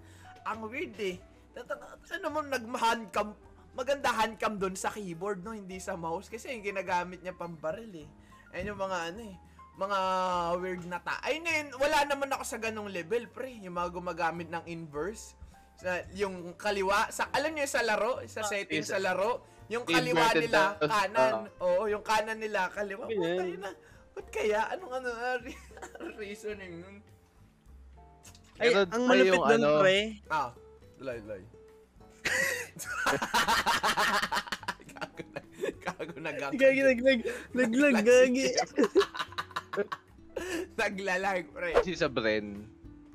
[0.45, 1.17] ang weird eh.
[1.55, 3.39] Ano mo nag-handcam,
[3.75, 7.91] maganda handcam doon sa keyboard no, hindi sa mouse kasi yung ginagamit niya pang barrel
[7.95, 8.09] eh.
[8.55, 9.35] Ayun yung mga ano eh,
[9.75, 9.99] mga
[10.63, 11.19] weird na ta.
[11.19, 15.35] Na yun, wala naman ako sa ganong level pre, yung mga gumagamit ng inverse.
[15.75, 20.31] Sa, yung kaliwa, sa, alam niyo sa laro, sa setting is- sa laro, yung kaliwa
[20.37, 21.35] nila, tapos, kanan.
[21.59, 23.11] Oo, yung kanan nila, kaliwa.
[23.11, 23.75] Yun na.
[24.15, 24.71] Ba't kaya?
[24.71, 25.59] Anong ano, ah, re-
[26.15, 26.97] reasoning nun?
[28.63, 29.99] Ay, Pero ang malupit doon, ano- pre.
[30.31, 30.51] Ah,
[31.03, 31.43] lay, lay.
[34.95, 35.41] Gago na,
[35.83, 36.55] gago na, gago.
[36.55, 37.21] Gagi, naglag,
[37.53, 38.47] naglag, gagi.
[40.77, 41.71] Naglalag, pre.
[41.75, 42.67] Kasi sa Bren,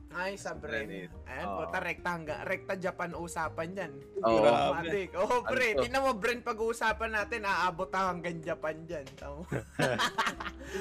[0.09, 0.89] Ay, sa Bren.
[1.29, 1.57] Ayan, Oo.
[1.61, 2.41] puta, rekta hangga.
[2.41, 3.93] Rekta Japan usapan yan.
[4.19, 4.41] Oo.
[4.41, 4.89] Grabe.
[4.89, 5.09] Matik.
[5.13, 9.05] Oh, pre, tingnan mo, Bren, pag-uusapan natin, aabot hanggang Japan dyan.
[9.13, 9.43] Tama mo?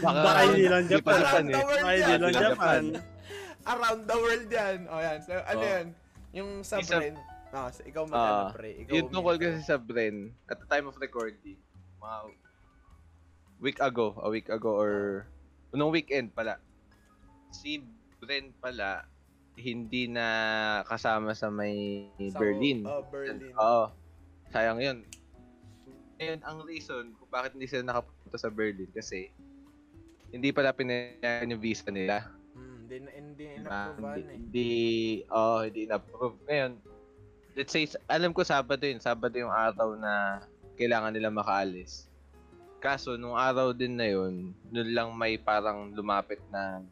[0.01, 1.45] Baka hindi lang hindi pa Japan.
[1.45, 1.53] Eh.
[1.53, 2.19] Around the world Ay, di yan.
[2.19, 2.49] lang Japan.
[2.49, 2.85] Japan.
[3.75, 4.79] Around the world yan.
[4.87, 5.19] O, yan.
[5.21, 5.69] So, ano Oo.
[5.69, 5.87] yan?
[6.33, 7.15] Yung sa Isa- Bren.
[7.49, 8.71] Ah, so, ikaw magana, Ah, pre.
[8.81, 11.61] Ikaw Yung tungkol kasi sa Bren, at the time of recording,
[11.99, 12.19] mga
[13.59, 15.25] week ago, a week ago, or
[15.73, 16.61] nung weekend pala,
[17.53, 17.85] si
[18.19, 19.05] Bren pala,
[19.59, 20.27] hindi na
[20.87, 22.87] kasama sa may Sa- Berlin.
[22.87, 23.53] Oh, Berlin.
[23.59, 23.91] Oo.
[24.55, 24.99] Sayang yun.
[26.19, 29.31] Ngayon, ang reason kung bakit hindi sila nakapunta sa Berlin kasi
[30.35, 32.27] hindi pala pinayagan yung visa nila.
[32.55, 34.37] Hmm, hindi na hindi inapprovean hindi, eh.
[34.37, 34.71] hindi,
[35.31, 36.37] oh, hindi na-approve.
[36.51, 36.73] Ngayon,
[37.55, 38.99] let's say, alam ko Sabado yun.
[38.99, 40.43] Sabado yung araw na
[40.75, 42.08] kailangan nila makaalis.
[42.79, 46.83] Kaso, nung araw din na yun, nun lang may parang lumapit na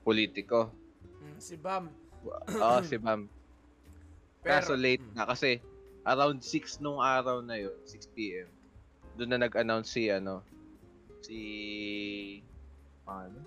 [0.00, 0.72] politiko.
[1.20, 1.92] Hmm, si Bam.
[2.24, 3.28] Oo, si Bam.
[4.44, 5.60] Pero, Kaso late na kasi
[6.04, 8.48] around 6 nung araw na yun, 6 p.m.
[9.16, 10.44] Doon na nag-announce si ano,
[11.24, 11.38] si
[13.08, 13.40] ano?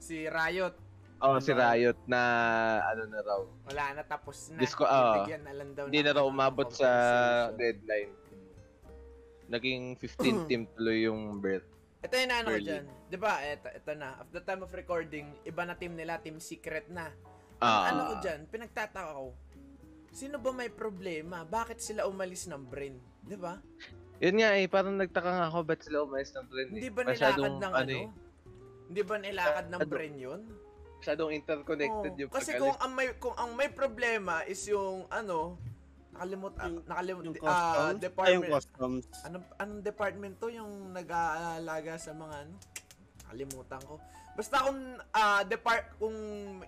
[0.00, 0.76] Si Riot.
[1.20, 1.60] Oh, si Ano?
[1.60, 2.20] Riot na
[2.88, 3.40] ano na raw.
[3.68, 4.60] Wala na tapos na.
[4.60, 6.88] Disco- daw Hindi na raw ano, umabot sa
[7.52, 8.19] deadline.
[9.50, 11.66] Naging 15 team tuloy yung birth.
[12.00, 12.84] Ito yung ano ko dyan.
[13.10, 13.42] Di ba?
[13.42, 14.16] Ito, ito na.
[14.16, 17.10] At the time of recording, iba na team nila, team secret na.
[17.58, 17.90] Ang Ah.
[17.90, 19.34] ano ko dyan, pinagtataka ko.
[20.10, 21.44] Sino ba may problema?
[21.44, 22.96] Bakit sila umalis ng brain?
[23.20, 23.58] Di ba?
[24.18, 26.74] Yun nga eh, parang nagtaka nga ako ba't sila umayos ng trend eh.
[26.76, 27.90] Hindi ba nilakad ng ano?
[27.90, 28.06] eh,
[28.86, 30.40] Hindi ba nilakad ng brain yun?
[30.98, 32.20] Masyadong interconnected Oo.
[32.20, 32.60] yung Kasi pagkalis.
[32.60, 35.56] kung ang may kung ang may problema is yung ano,
[36.12, 37.78] nakalimut ah, Yung- nakalimut Yung ah, customs?
[37.78, 38.52] Ay, yung department.
[38.52, 39.04] customs.
[39.22, 42.54] Anong anong department to yung nag-aalaga sa mga ano?
[43.24, 43.94] Kalimutan ko.
[44.32, 44.80] Basta kung
[45.12, 46.16] ah depart kung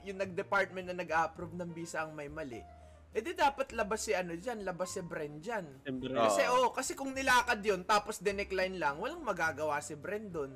[0.02, 2.60] yung nag-department na nag-approve ng visa ang may mali,
[3.08, 5.66] eh di dapat labas si ano diyan, labas si Bren diyan.
[6.12, 10.52] Kasi oh, kasi kung nilakad 'yon tapos dinecline lang, walang magagawa si Bren doon.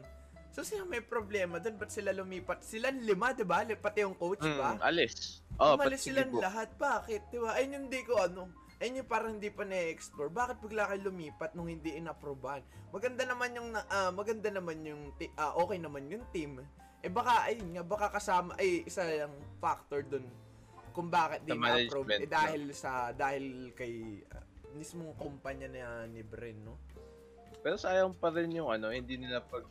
[0.49, 2.62] So sila may problema doon, ba't sila lumipat?
[2.62, 3.61] Silang lima, 'di ba?
[3.77, 4.70] Pati yung coach, Mm, ba?
[4.81, 5.44] alis.
[5.57, 6.38] Oh, Umalis Cebu.
[6.38, 6.68] lahat.
[6.75, 7.22] Bakit?
[7.29, 7.57] Di ba?
[7.57, 8.49] Ayun yung hindi ko ano.
[8.76, 10.28] Ayun yung parang hindi pa na-explore.
[10.28, 12.60] Bakit bigla kayo lumipat nung hindi inapprovean?
[12.92, 16.60] Maganda naman yung, ah, maganda naman yung, ah, okay naman yung team.
[17.00, 19.32] Eh baka, ayun nga, baka kasama, ay, isa yung
[19.64, 20.28] factor dun
[20.92, 22.20] kung bakit di na-approve.
[22.20, 24.44] Eh dahil sa, dahil kay ah,
[24.76, 26.76] mismong kumpanya na ni Bren, no?
[27.64, 29.64] Pero sayang pa rin yung ano, hindi nila pag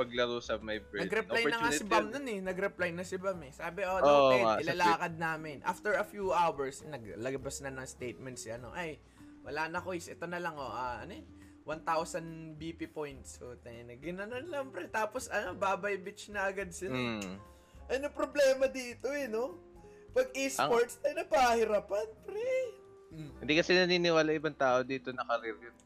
[0.00, 1.04] paglaro sa my bird.
[1.04, 2.40] Nag-reply na nga si Bam nun eh.
[2.40, 3.52] Nag-reply na si Bam eh.
[3.52, 5.56] Sabi, oh, noted, nga, sa ilalakad namin.
[5.60, 8.96] After a few hours, naglagabas na ng statement si ano, ay,
[9.44, 11.24] wala na quiz, ito na lang oh, ah, ano eh,
[11.68, 13.36] 1,000 BP points.
[13.36, 14.88] So, tayo na, ginanon lang pre.
[14.88, 16.96] Tapos, ano, babay bitch na agad sila.
[16.96, 17.36] Mm.
[17.90, 19.60] Ano problema dito eh, no?
[20.16, 22.50] Pag esports, tayo na pahirapan, pre.
[23.12, 23.32] Mm.
[23.44, 25.76] Hindi kasi naniniwala ibang tao dito na career yun.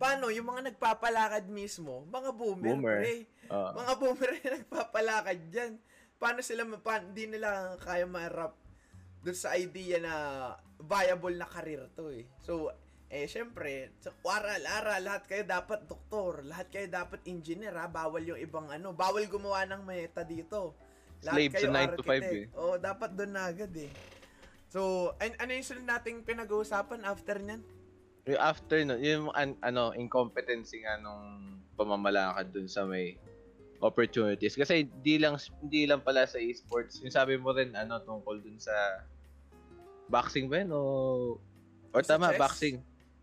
[0.00, 0.32] Paano?
[0.32, 2.98] Yung mga nagpapalakad mismo, mga boomer, Boomer.
[3.04, 3.14] pre.
[3.52, 3.70] Oo.
[3.76, 5.72] Mga boomer na nagpapalakad dyan.
[6.16, 8.56] Paano sila, pa, hindi nila kaya ma-rap
[9.20, 10.14] dun sa idea na
[10.80, 12.24] viable na career to eh.
[12.40, 12.72] So,
[13.12, 18.24] eh, syempre, sa aral, aral, lahat kayo dapat doktor, lahat kayo dapat engineer ha, bawal
[18.24, 20.72] yung ibang ano, bawal gumawa ng meta dito.
[21.20, 22.44] Slave to 9 to 5 eh.
[22.56, 23.92] Oo, dapat doon na agad eh.
[24.72, 27.60] So, an- ano yung sunod nating pinag-uusapan after nyan?
[28.28, 33.16] Yung after no, yung an- ano, incompetency nga nung pamamalakad dun sa may
[33.80, 34.54] opportunities.
[34.54, 37.00] Kasi di lang hindi lang pala sa esports.
[37.00, 38.72] Yung sabi mo rin ano tungkol dun sa
[40.10, 40.80] boxing ba yun o
[41.94, 42.40] or tama chess?
[42.40, 42.76] boxing.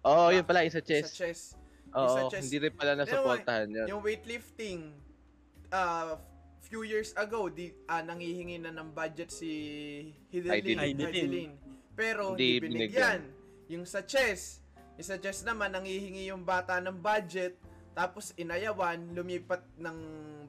[0.08, 1.08] Oo, oh, yun pala yung sa Sa chess.
[1.14, 1.42] chess.
[1.94, 2.44] Oo, sa chess.
[2.48, 3.88] hindi rin pala nasuportahan yun.
[3.92, 4.96] Yung weightlifting,
[5.72, 6.18] uh,
[6.68, 9.52] few years ago, di, ah, nangihingi na ng budget si
[10.32, 10.76] Hidelin.
[11.00, 11.52] Heidelin.
[11.96, 13.22] Pero Hindi hindi binigyan.
[13.72, 14.60] Yung sa chess,
[14.98, 17.58] chess naman, nangihingi yung bata ng budget,
[17.94, 19.98] tapos inayawan, lumipat ng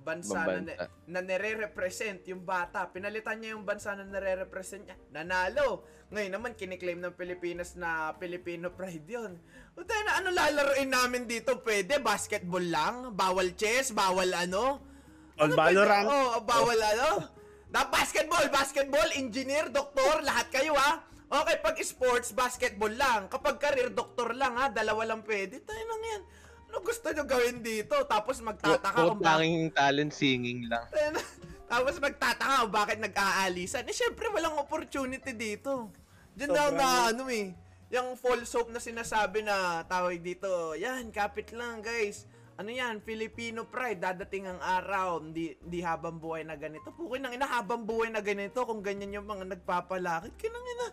[0.04, 0.84] bansa na, Ibang bansa.
[1.08, 2.84] na nire-represent yung bata.
[2.88, 4.96] Pinalitan niya yung bansa na nire-represent niya.
[5.12, 5.84] Nanalo.
[6.08, 9.32] Ngayon naman, kiniklaim ng Pilipinas na Filipino pride yun.
[9.76, 11.61] O tayo na, ano lalaroin namin dito?
[11.61, 12.00] Pwede?
[12.00, 12.94] Basketball lang?
[13.12, 13.92] Bawal chess?
[13.92, 14.80] Bawal ano?
[15.37, 16.04] All Ano Valorant.
[16.04, 16.16] pwede?
[16.16, 17.11] Oh, bawal ano?
[17.68, 21.04] Da basketball, basketball, engineer, doktor, lahat kayo ha.
[21.29, 23.29] Okay, pag sports, basketball lang.
[23.29, 24.73] Kapag career, doktor lang ha.
[24.73, 25.61] Dalawa lang pwede.
[25.61, 26.23] Tayo lang yan.
[26.69, 28.01] Ano gusto nyo gawin dito?
[28.09, 30.85] Tapos magtataka kung Kung bakit tanging talent singing lang.
[31.73, 33.85] Tapos magtataka kung bakit nag-aalisan.
[33.85, 35.93] Eh, syempre, walang opportunity dito.
[36.33, 37.53] Diyan daw Sobrang- na, ano eh,
[37.93, 42.25] yung false hope na sinasabi na tawag dito, yan, kapit lang, guys.
[42.59, 46.90] Ano yan, Filipino pride, dadating ang araw, hindi, hindi habang buhay na ganito.
[46.90, 50.87] Pukin nang ina, habang buhay na ganito, kung ganyan yung mga nagpapalakit, kinang ina,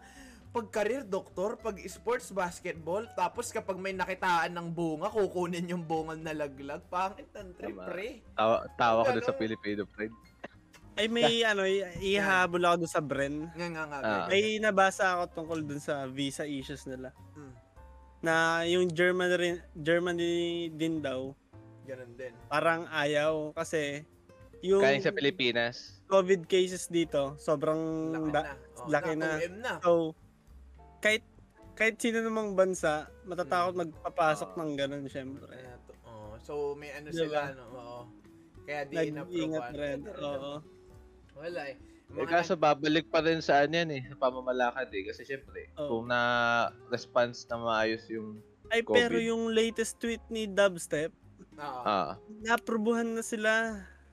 [0.54, 6.13] pag career, doktor, pag sports, basketball, tapos kapag may nakitaan ng bunga, kukunin yung bunga
[6.13, 6.86] na laglag.
[6.86, 8.21] Pangit ang trip, pre.
[8.38, 9.34] Tawa, tawa ko dun sa.
[9.34, 10.13] Filipino pride.
[10.95, 13.51] Ay, may ano, i- ihahabol ako dun sa Bren.
[13.51, 13.99] Nga nga nga.
[13.99, 14.28] Ganyan.
[14.30, 17.12] May nabasa ako tungkol dun sa visa issues nila.
[17.36, 17.54] Mm.
[18.23, 21.36] Na yung German rin, Germany din daw,
[21.86, 22.34] Ganun din.
[22.48, 24.04] parang ayaw kasi
[24.60, 26.02] yung Galing sa Pilipinas.
[26.08, 27.78] COVID cases dito, sobrang
[28.12, 28.54] Laki da- na.
[28.76, 29.30] Oh, laki na.
[29.38, 29.74] 2M na.
[29.80, 29.91] So,
[31.00, 31.21] kahit
[31.76, 34.58] kahit sino namang bansa, matatakot magpapasok Oo.
[34.58, 35.54] ng ganun, syempre.
[35.54, 37.21] Kaya to- oh, so may ano Diba?
[37.21, 37.63] sila no.
[37.69, 38.00] Oo.
[38.65, 40.00] Kaya di Nag-iingat rin.
[40.10, 40.54] Oo.
[41.38, 41.78] Wala eh.
[42.06, 45.04] Eh mga kaso babalik pa rin sa ano yan eh, sa pamamalakad eh.
[45.06, 46.00] Kasi syempre, Oo.
[46.00, 48.95] kung na-response na maayos yung, Ay, COVID.
[48.95, 51.12] pero yung latest tweet ni Dubstep,
[51.55, 51.81] nag- Oo.
[51.83, 53.51] ah, naaprubuhan na sila.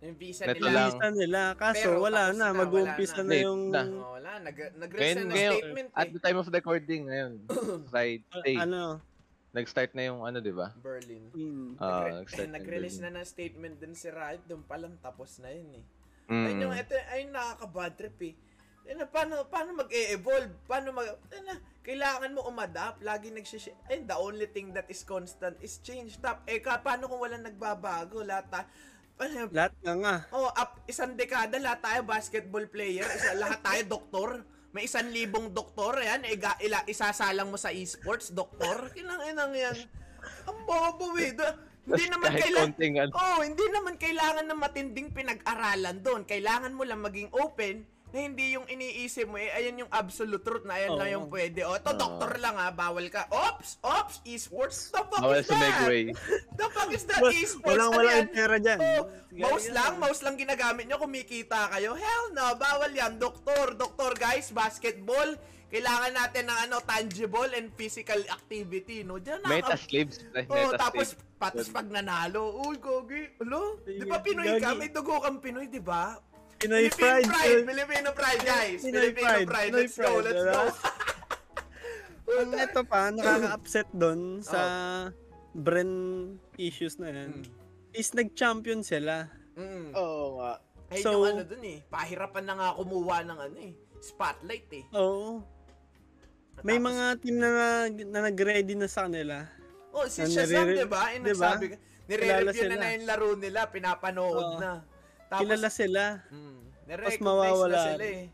[0.01, 0.71] yung visa Neto nila.
[0.73, 0.91] lang.
[0.91, 1.41] Visa nila.
[1.55, 3.35] Kaso Pero wala na, na, mag-uumpisa na, na.
[3.39, 3.61] yung...
[3.71, 3.83] Na.
[3.85, 6.11] Oh, wala, nag nag-release Ngayon- na ng ngayon, statement at eh.
[6.11, 7.33] the time of recording ngayon,
[7.91, 8.99] Friday, ano,
[9.53, 10.75] nag-start na yung ano, di ba?
[10.77, 11.31] Berlin.
[11.31, 15.39] mm, Ah, Nagre- nag-release yung na ng statement din si Riot, doon pa lang tapos
[15.39, 15.85] na yun eh.
[16.27, 16.45] Mm.
[16.47, 18.35] Ayun yung, ito, ayun nakaka-bad trip eh.
[18.83, 20.51] Ayun, paano, paano mag-e-evolve?
[20.67, 21.07] Paano mag...
[21.47, 21.55] Na,
[21.87, 22.99] kailangan mo umadapt.
[23.07, 23.79] Lagi nagsishare.
[23.87, 26.19] Ayun, the only thing that is constant is change.
[26.19, 28.27] Tap, eh, ka, paano kung walang nagbabago?
[28.27, 28.61] Lahat ta,
[29.23, 30.15] ano, lahat na nga.
[30.35, 33.07] oh, up, isang dekada, lahat tayo basketball player.
[33.07, 34.31] Isa, lahat tayo doktor.
[34.75, 36.27] May isang libong doktor, yan.
[36.27, 38.91] Iga, ila, isasalang mo sa esports, doktor.
[38.97, 39.79] Kinang inang yan.
[40.49, 41.31] Ang bobo eh.
[41.83, 42.73] Hindi naman kailangan...
[42.79, 46.23] ano, Oh, hindi naman kailangan ng matinding pinag-aralan doon.
[46.27, 50.63] Kailangan mo lang maging open na hindi yung iniisip mo, eh, ayan yung absolute truth
[50.63, 50.99] na ayan Oo.
[51.01, 51.65] lang yung pwede.
[51.65, 51.97] O, ito, Oo.
[51.97, 53.25] doktor lang ha, bawal ka.
[53.27, 53.81] Ops!
[53.81, 54.21] Ops!
[54.23, 54.93] Esports?
[54.93, 55.57] The fuck bawal is that?
[55.59, 56.13] Megway.
[56.61, 57.65] The fuck is that esports?
[57.65, 58.79] Walang wala yung pera dyan.
[58.79, 59.75] Oh, mouse yan.
[59.75, 61.97] lang, mouse lang ginagamit nyo, kumikita kayo.
[61.97, 63.17] Hell no, bawal yan.
[63.17, 65.33] Doktor, doktor guys, basketball,
[65.73, 69.17] kailangan natin ng ano, tangible and physical activity, no?
[69.17, 70.21] Diyan Meta nakaka- slaves.
[70.21, 71.07] pre, Oh, meta tapos
[71.41, 73.25] patas pag nanalo, uy, gogi.
[73.41, 74.77] Alo, di ba Pinoy ka?
[74.77, 76.21] May dugo kang Pinoy, di ba?
[76.63, 77.65] Pinoy Philippine Pride.
[77.67, 78.81] Filipino pride, guys.
[78.81, 79.73] Pinoy Filipino pride, pride.
[79.75, 80.55] Let's go, let's diba?
[80.55, 80.65] go.
[82.39, 85.03] Ang ito pa, nakaka-upset doon sa Oh.
[85.53, 85.97] brand
[86.57, 87.45] issues na yan,
[87.93, 89.29] is nag-champion sila.
[89.53, 89.93] Mm.
[89.93, 90.53] Oo nga.
[90.89, 91.79] Ayun So- yung ano dun eh.
[91.85, 93.73] Pahirapan na nga kumuha ng ano eh.
[94.01, 94.85] Spotlight eh.
[94.97, 95.45] Oo.
[96.63, 97.51] May Tapos- mga team na,
[97.91, 99.45] na nag-ready na sa kanila.
[99.93, 101.13] Oh, si Shazam, di ba?
[101.13, 101.21] Ba?
[101.21, 101.77] nagsabi ka.
[102.09, 103.69] Nire-review na na yung laro nila.
[103.69, 104.61] Pinapanood Oo.
[104.61, 104.81] na.
[105.33, 106.03] Tapos, Kilala sila.
[106.29, 108.25] Mm, nire-recognize mawawala na sila eh.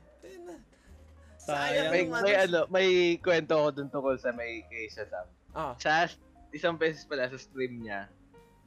[1.38, 1.88] Sayang.
[1.88, 5.24] May, may ano, may kwento ko dun tungkol sa may kay Shazam.
[5.54, 6.04] Ah, Sa
[6.50, 8.10] isang beses pala sa stream niya,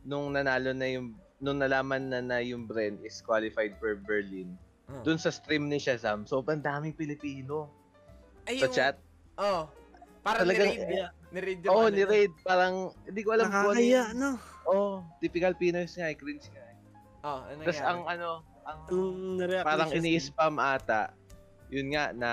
[0.02, 4.56] nung nanalo na yung, nung nalaman na na yung Bren is qualified for Berlin,
[4.88, 5.04] Ah.
[5.04, 7.70] dun sa stream ni Shazam, sobrang daming Pilipino
[8.48, 8.96] ay sa yung- chat.
[9.38, 9.70] Oh.
[10.22, 11.10] Parang Talagang- ni-raid.
[11.32, 12.08] Ni-raid yung Oo, ano ni niya.
[12.08, 14.30] Raid, parang, hindi ko alam kung ano Nakakaya, no?
[14.67, 16.61] Oo, typical Pinoys nga, eh, cringe nga.
[17.22, 18.30] Oh, ano Tapos ang ano,
[18.64, 18.80] ang
[19.38, 21.14] na-react parang ni ini-spam ata,
[21.70, 22.32] yun nga, na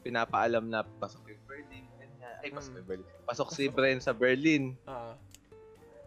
[0.00, 1.84] pinapaalam na pasok yung Berlin.
[2.00, 2.84] Yun nga, ay, pasok Mm.
[2.84, 3.08] Berlin.
[3.22, 4.74] Pasok si Bren sa Berlin.
[4.84, 5.14] Ah.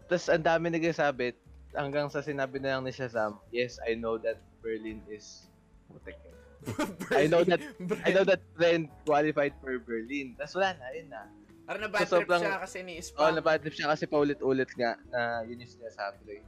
[0.06, 1.38] Tapos ang dami nagsasabi,
[1.72, 5.48] hanggang sa sinabi na lang ni Shazam, yes, I know that Berlin is...
[5.88, 6.36] Putek yun.
[7.14, 7.60] I know that
[8.02, 10.32] I know that Bren qualified for Berlin.
[10.40, 11.28] Tapos wala na, yun na.
[11.64, 13.20] Parang na-bad So, trip sobrang- siya kasi ni-spam.
[13.20, 16.40] Oh, nabadlip siya kasi paulit-ulit nga na yun yung sinasabi.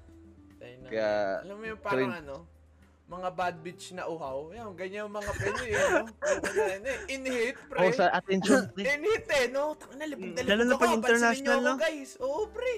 [0.66, 0.88] Ayun na.
[0.90, 1.10] Kaya,
[1.46, 2.20] Alam mo yung parang cringe.
[2.26, 2.36] ano,
[3.06, 4.50] mga bad bitch na uhaw.
[4.50, 6.02] Yan, ganyan yung mga Pinoy eh, no?
[6.02, 7.78] Ano, In-hit, pre.
[7.80, 8.62] Oh, sa attention.
[8.74, 8.84] pre.
[8.84, 9.78] In-hit eh, no?
[9.78, 10.82] Tanga na, libog na Lalo libog na ako.
[10.82, 11.74] pag international, no?
[11.78, 12.10] guys.
[12.18, 12.76] Oo, pre.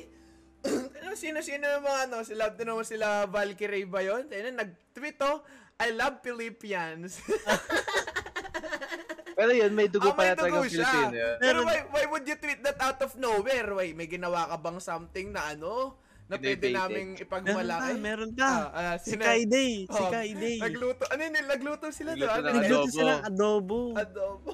[1.00, 4.28] Ano, Sino-sino yung mga ano, sila, naman sila Valkyrie ba yun?
[4.28, 5.40] Ayun, na, nag-tweet oh,
[5.80, 7.24] I love Philippians.
[9.38, 10.84] Pero yun, may dugo Ah, pa na dugo siya.
[10.84, 11.14] Filipino.
[11.14, 11.36] yun.
[11.38, 13.70] Pero why, why would you tweet that out of nowhere?
[13.70, 15.94] Why, may ginawa ka bang something na ano?
[16.28, 17.88] Na pwede naming Meron ipagmalaki?
[17.88, 18.52] pa, meron Ah, pa.
[18.70, 20.58] ah, si Kaiday, si Oh, Kaiday.
[20.60, 21.04] Nagluto.
[21.08, 21.34] Ano yun?
[21.42, 22.36] Nagluto sila Nagluto doon.
[22.38, 22.92] Ano Nagluto adobo.
[22.94, 23.80] sila adobo.
[23.96, 24.50] Adobo.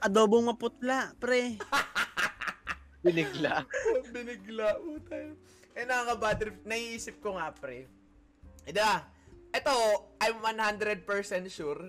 [0.00, 1.60] Adobo maputla, pre.
[3.04, 3.64] Binigla.
[4.08, 4.68] Binigla.
[4.78, 5.32] Utay.
[5.72, 6.56] Eh, nakaka-bad trip.
[6.64, 7.88] Naiisip ko nga, pre.
[8.64, 9.08] Ida,
[9.50, 9.74] ito,
[10.18, 11.04] I'm 100%
[11.48, 11.84] sure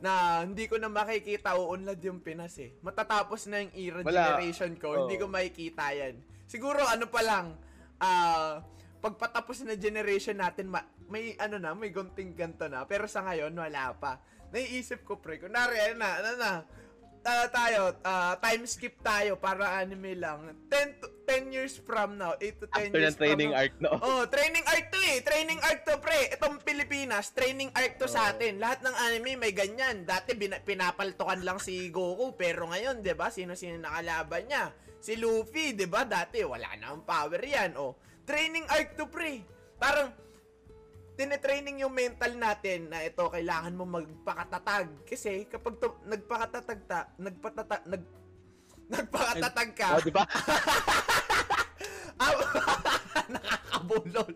[0.00, 2.72] na hindi ko na makikita uunlad yung Pinas eh.
[2.80, 4.14] Matatapos na yung era Wala.
[4.32, 4.98] generation ko, Oo.
[5.04, 6.18] hindi ko makikita yan.
[6.46, 7.54] Siguro ano pa lang,
[8.00, 8.64] ah,
[8.98, 12.84] pagpatapos na generation natin, ma- may ano na, may gunting ganto na.
[12.84, 14.20] Pero sa ngayon, wala pa.
[14.50, 16.50] Naiisip ko, pre, kunwari, ano na, ano na,
[17.22, 20.52] ah, tayo, ah, time skip tayo para anime lang.
[20.68, 23.62] 10 to 10 years from now, 8 to 10 After years ng training from now.
[23.62, 23.92] arc, no?
[24.10, 25.18] Oh, training arc to eh.
[25.20, 26.20] Training arc to, pre.
[26.28, 28.30] Itong Pilipinas, training arc to sa Oo.
[28.32, 28.58] atin.
[28.58, 30.02] Lahat ng anime may ganyan.
[30.02, 33.30] Dati bina- pinapaltukan lang si Goku, pero ngayon, 'di ba?
[33.30, 34.64] Sino-sino nakalaban niya?
[35.00, 36.04] Si Luffy, 'di ba?
[36.04, 37.72] Dati wala na ang power 'yan.
[37.80, 37.96] Oh,
[38.28, 39.40] training arc to, pre.
[39.80, 40.12] Parang
[41.16, 47.84] tinetraining yung mental natin na ito kailangan mo magpakatatag kasi kapag to, nagpakatatag ta, nagpatata
[47.84, 48.02] nag
[48.92, 50.24] nagpakatatag ka Oh, di ba?
[53.34, 54.32] Nakakabulol.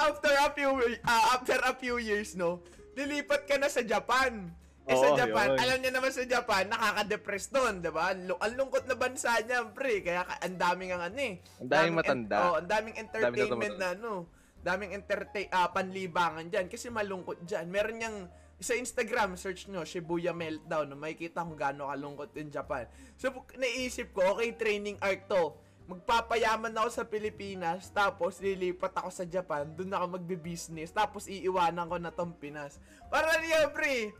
[0.00, 0.70] after a few
[1.04, 2.60] ah, after a few years, no,
[2.96, 4.48] lilipat ka na sa Japan.
[4.90, 5.58] Eh sa Oo, Japan, yun.
[5.62, 8.10] alam niya naman sa Japan, nakaka-depress doon, 'di ba?
[8.10, 11.34] Ang lu- Ang lungkot na bansa niya, pre, kaya ka- ang daming ang ano eh.
[11.62, 12.36] Ang daming matanda.
[12.42, 14.12] oh, ang daming entertainment Daming na ano,
[14.60, 17.64] daming entertain ah, panlibangan diyan kasi malungkot diyan.
[17.70, 18.18] Meron niyang
[18.60, 22.84] sa Instagram, search nyo, Shibuya Meltdown, no, makikita kung gaano kalungkot in Japan.
[23.16, 25.56] So, naisip ko, okay, training arc to.
[25.88, 31.96] Magpapayaman ako sa Pilipinas, tapos lilipat ako sa Japan, doon ako magbe-business, tapos iiwanan ko
[31.96, 32.76] na tong Pinas.
[33.08, 34.12] Para niya, pre,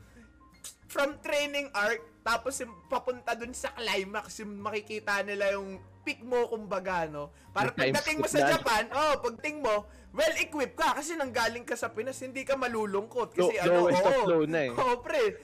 [0.90, 6.50] from training arc, tapos yung papunta dun sa climax, yung makikita nila yung peak mo,
[6.50, 7.30] kumbaga, no?
[7.54, 8.42] Para May pagdating mo sa.
[8.50, 13.38] Japan, oh, pagdating mo, well-equipped ka kasi nanggaling ka sa Pinas, hindi ka malulungkot.
[13.38, 14.22] Kasi Low- ano, oo.
[14.26, 14.70] low na eh.
[14.74, 15.38] Oo, pre.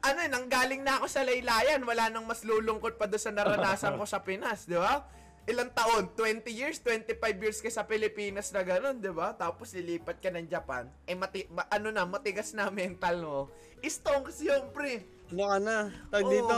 [0.00, 4.08] Ano, nanggaling na ako sa laylayan, wala nang mas lulungkot pa doon sa naranasan ko
[4.08, 5.04] sa Pinas, di ba?
[5.46, 6.10] Ilang taon?
[6.18, 9.30] 20 years, 25 years ka sa Pilipinas na gano'n, di ba?
[9.30, 10.90] Tapos lilipat ka ng Japan.
[11.06, 13.38] Eh, mati ma- ano na, matigas na mental mo.
[13.78, 15.06] Istong kasi yung pre.
[15.30, 15.76] Ano ka na?
[16.10, 16.32] Tag Oo.
[16.34, 16.56] dito?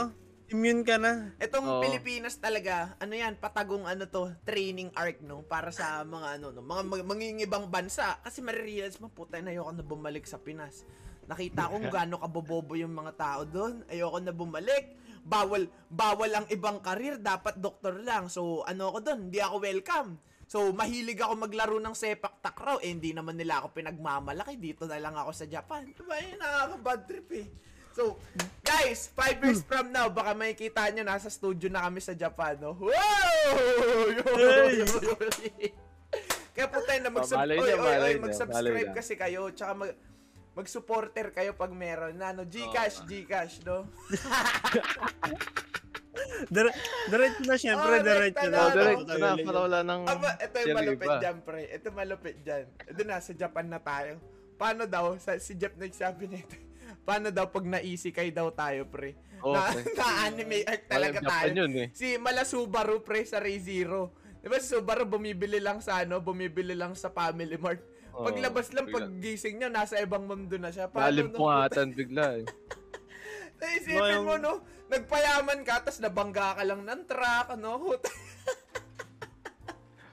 [0.49, 1.37] Immune ka na.
[1.37, 1.81] Itong Oo.
[1.85, 5.45] Pilipinas talaga, ano yan, patagong ano to, training arc, no?
[5.45, 8.17] Para sa mga ano, no, mga mag- mangingibang bansa.
[8.25, 10.81] Kasi marirealize mo, puta na ayoko na bumalik sa Pinas.
[11.29, 13.85] Nakita ko kung gaano kabobobo yung mga tao doon.
[13.85, 14.97] Ayoko na bumalik.
[15.23, 18.27] Bawal, bawal ang ibang karir, dapat doktor lang.
[18.27, 20.09] So, ano ako doon, hindi ako welcome.
[20.49, 22.81] So, mahilig ako maglaro ng sepak takraw.
[22.81, 24.57] Eh, hindi naman nila ako pinagmamalaki.
[24.57, 25.85] Dito na lang ako sa Japan.
[25.93, 27.47] Diba, yun, nakaka-bad trip eh.
[27.93, 28.17] So,
[28.65, 32.73] guys, five years from now, baka makikita nyo, nasa studio na kami sa Japan, no?
[32.79, 32.93] Wow!
[34.39, 34.81] Hey!
[36.57, 39.91] Kaya po tayo na mag- Malay oy, oy, oy, mag-subscribe kasi kayo, tsaka mag
[40.59, 42.43] mag-supporter kayo pag meron na, no?
[42.43, 43.07] Gcash, Oo.
[43.07, 43.87] Gcash, no?
[46.49, 46.75] Dire-
[47.07, 48.51] diretso na syempre, Oh, diretso na.
[48.51, 49.15] na, Oh, direct no?
[49.15, 51.61] na, para wala nang Aba, ito yung malupit dyan, pre.
[51.69, 52.63] Ito malupit dyan.
[52.85, 54.19] Ito na, sa Japan na tayo.
[54.59, 56.59] Paano daw, sa, si Jeff nagsabi nito,
[57.07, 59.15] paano daw pag na-isikay daw tayo, pre?
[59.39, 59.83] Na, pre.
[59.95, 61.51] na-anime arc talaga Japan tayo.
[61.55, 61.87] yun eh.
[61.95, 64.11] Si Mala Subaru, pre, sa Ray Zero.
[64.39, 67.79] Di ba si Subaru, bumibili lang sa ano, bumibili lang sa Family Mart.
[68.19, 68.95] Oo, Paglabas lang, bigla.
[68.99, 70.91] pag gising niya, nasa ibang mundo na siya.
[70.91, 71.11] Paano, no?
[71.31, 72.45] Nalimpungatan bigla eh.
[73.59, 74.53] Naisipin No, yung- mo, no?
[74.89, 77.71] Nagpayaman ka, tapos nabangga ka lang ng truck, ano?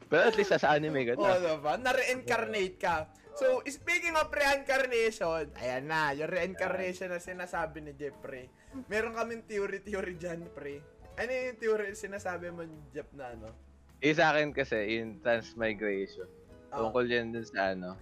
[0.06, 1.34] Pero at least sa anime ka Oo, na.
[1.34, 1.72] diba?
[1.76, 3.10] Na-reincarnate ka.
[3.34, 8.46] So, speaking of reincarnation, ayan na, yung reincarnation na sinasabi ni Jeffrey.
[8.86, 10.80] Meron kaming theory-theory dyan, pre.
[11.18, 13.50] Ano yung theory sinasabi mo, Jeff, na ano?
[13.98, 16.28] Eh sa akin kasi, in transmigration,
[16.68, 16.78] Oh.
[16.82, 17.94] tungkol yan dun sa ano,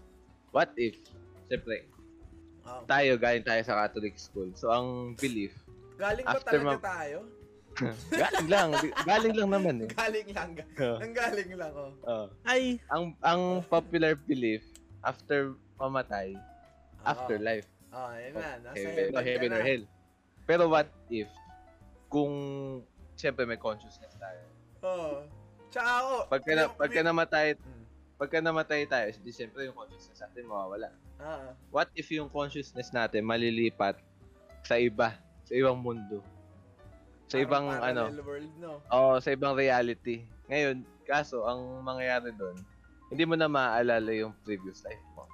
[0.51, 0.97] what if,
[1.47, 1.85] siyempre,
[2.65, 2.81] Oh.
[2.85, 4.49] tayo, galing tayo sa Catholic school.
[4.55, 5.53] So, ang belief,
[5.95, 7.19] Galing ba After talaga ma- tayo?
[8.15, 8.69] galing lang,
[9.05, 9.91] galing lang naman eh.
[10.01, 10.51] Galing lang.
[10.79, 11.93] Ang galing lang, oh.
[12.03, 12.27] Oo.
[12.43, 14.63] Ay, ang ang popular belief,
[15.01, 17.05] after mamatay, Oo.
[17.05, 17.67] afterlife.
[17.91, 18.59] Oh, ayun na.
[18.65, 19.67] Nasa heaven, heaven, heaven or na.
[19.67, 19.85] hell.
[20.45, 21.29] Pero what if,
[22.09, 22.35] kung,
[23.15, 24.43] siyempre may consciousness tayo.
[24.83, 25.11] Oo.
[25.69, 26.15] Tsaka ako.
[26.27, 27.74] Pagka, na, pagka namatay, Hmm.
[28.25, 30.89] Pagka namatay tayo, di siyempre yung consciousness natin mawawala.
[31.21, 34.01] Ah, What if yung consciousness natin malilipat
[34.65, 35.13] sa iba,
[35.45, 36.25] sa ibang mundo?
[37.29, 38.81] Sa parang ibang ano, world, no?
[38.89, 40.25] oh, sa ibang reality.
[40.49, 42.57] Ngayon, kaso ang mangyayari doon,
[43.13, 45.29] hindi mo na maaalala yung previous life mo.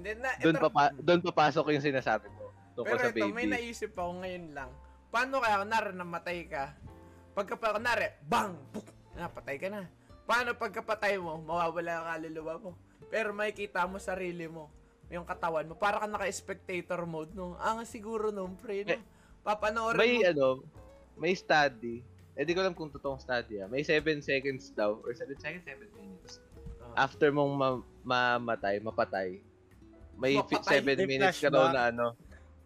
[0.00, 3.32] Hindi na, Doon papa doon papasok yung sinasabi mo tungkol Pero sa ito, baby.
[3.32, 4.70] may naisip ako ngayon lang.
[5.08, 6.76] Paano kaya, kunwari, namatay ka?
[7.32, 8.52] Pagka, pa- kunwari, bang!
[8.72, 8.84] Puk!
[9.16, 9.88] Na, patay ka na.
[10.26, 12.70] Paano pagkapatay mo, mawawala ang kaluluwa mo?
[13.06, 14.66] Pero makikita mo sarili mo,
[15.06, 17.54] yung katawan mo, para ka naka-spectator mode, no?
[17.56, 18.90] Ah, nga siguro, no, pre, no?
[18.92, 19.02] Eh,
[19.40, 20.26] Papanoorin may mo.
[20.26, 20.46] ano,
[21.14, 22.02] may study.
[22.34, 23.70] Eh di ko alam kung totoong study ah.
[23.70, 26.42] May 7 seconds daw or 7 seconds, 7 minutes.
[26.82, 27.06] Ah.
[27.06, 29.38] After mong ma- mamatay, mapatay.
[30.12, 30.82] May Mapatay?
[30.82, 32.12] 7 May minutes ka daw na ano.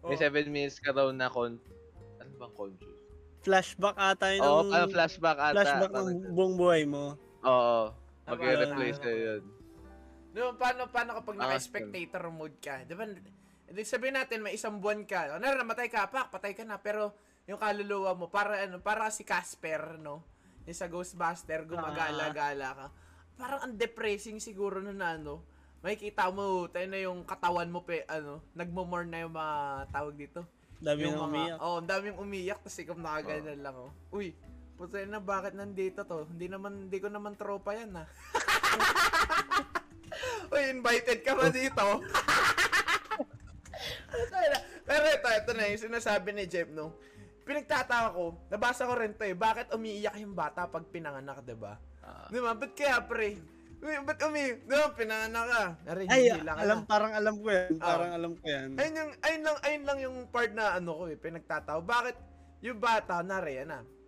[0.01, 0.19] May Oh.
[0.19, 1.55] 7 minutes ka daw na con
[2.17, 2.97] ano bang conscious?
[3.41, 5.53] flashback ata yun Oo, ng, flashback ata.
[5.55, 7.15] flashback ng buong buhay mo.
[7.45, 7.93] Oo.
[8.25, 9.43] Ah, Mag-replace kayo yun.
[10.31, 12.87] No, paano, paano kapag Ah, naka-spectator mode ka?
[12.87, 13.03] Di ba?
[13.71, 15.35] Di sabihin natin, may isang buwan ka.
[15.39, 16.79] Ano, namatay ka, pak, patay ka na.
[16.79, 17.11] Pero,
[17.47, 20.23] yung kaluluwa mo, para ano, para si Casper, no?
[20.67, 22.85] Yung sa Ghostbuster, gumagala-gala ka.
[23.35, 25.43] Parang ang depressing siguro na na, ano.
[25.81, 29.55] Makikita mo, tayo na yung katawan mo, pe, ano, nagmumorn na yung mga
[29.89, 30.45] tawag dito.
[30.77, 31.57] Dami yung nang umiyak.
[31.59, 33.91] Oh, ang daming umiyak, tapos ikaw nakaganyan lang, oh.
[34.13, 34.31] Uy,
[34.81, 36.25] puta na, bakit nandito to?
[36.33, 38.09] Hindi naman, hindi ko naman tropa yan, ah.
[40.57, 41.85] Uy, invited ka ba dito?
[44.89, 46.97] Pero ito, ito na yung sinasabi ni Jeff, no?
[47.45, 51.77] Pinagtataka ko, nabasa ko rin to eh, bakit umiiyak yung bata pag pinanganak, 'di ba?
[52.01, 52.25] Ah.
[52.29, 52.57] Di ba?
[52.57, 53.37] Ba't kaya, pre?
[53.81, 54.61] Uy, ba't umi?
[54.69, 55.63] No, pinana ka.
[55.89, 56.87] Nari, Ay, ka alam, na.
[56.89, 57.81] parang alam ko yan.
[57.81, 57.97] Ah.
[57.97, 58.77] Parang alam ko yan.
[58.77, 61.81] Ayun yung, ayun lang, ayun lang yung part na ano ko eh, pinagtatawa.
[61.81, 62.15] Bakit
[62.61, 64.00] yung bata, nari, ano?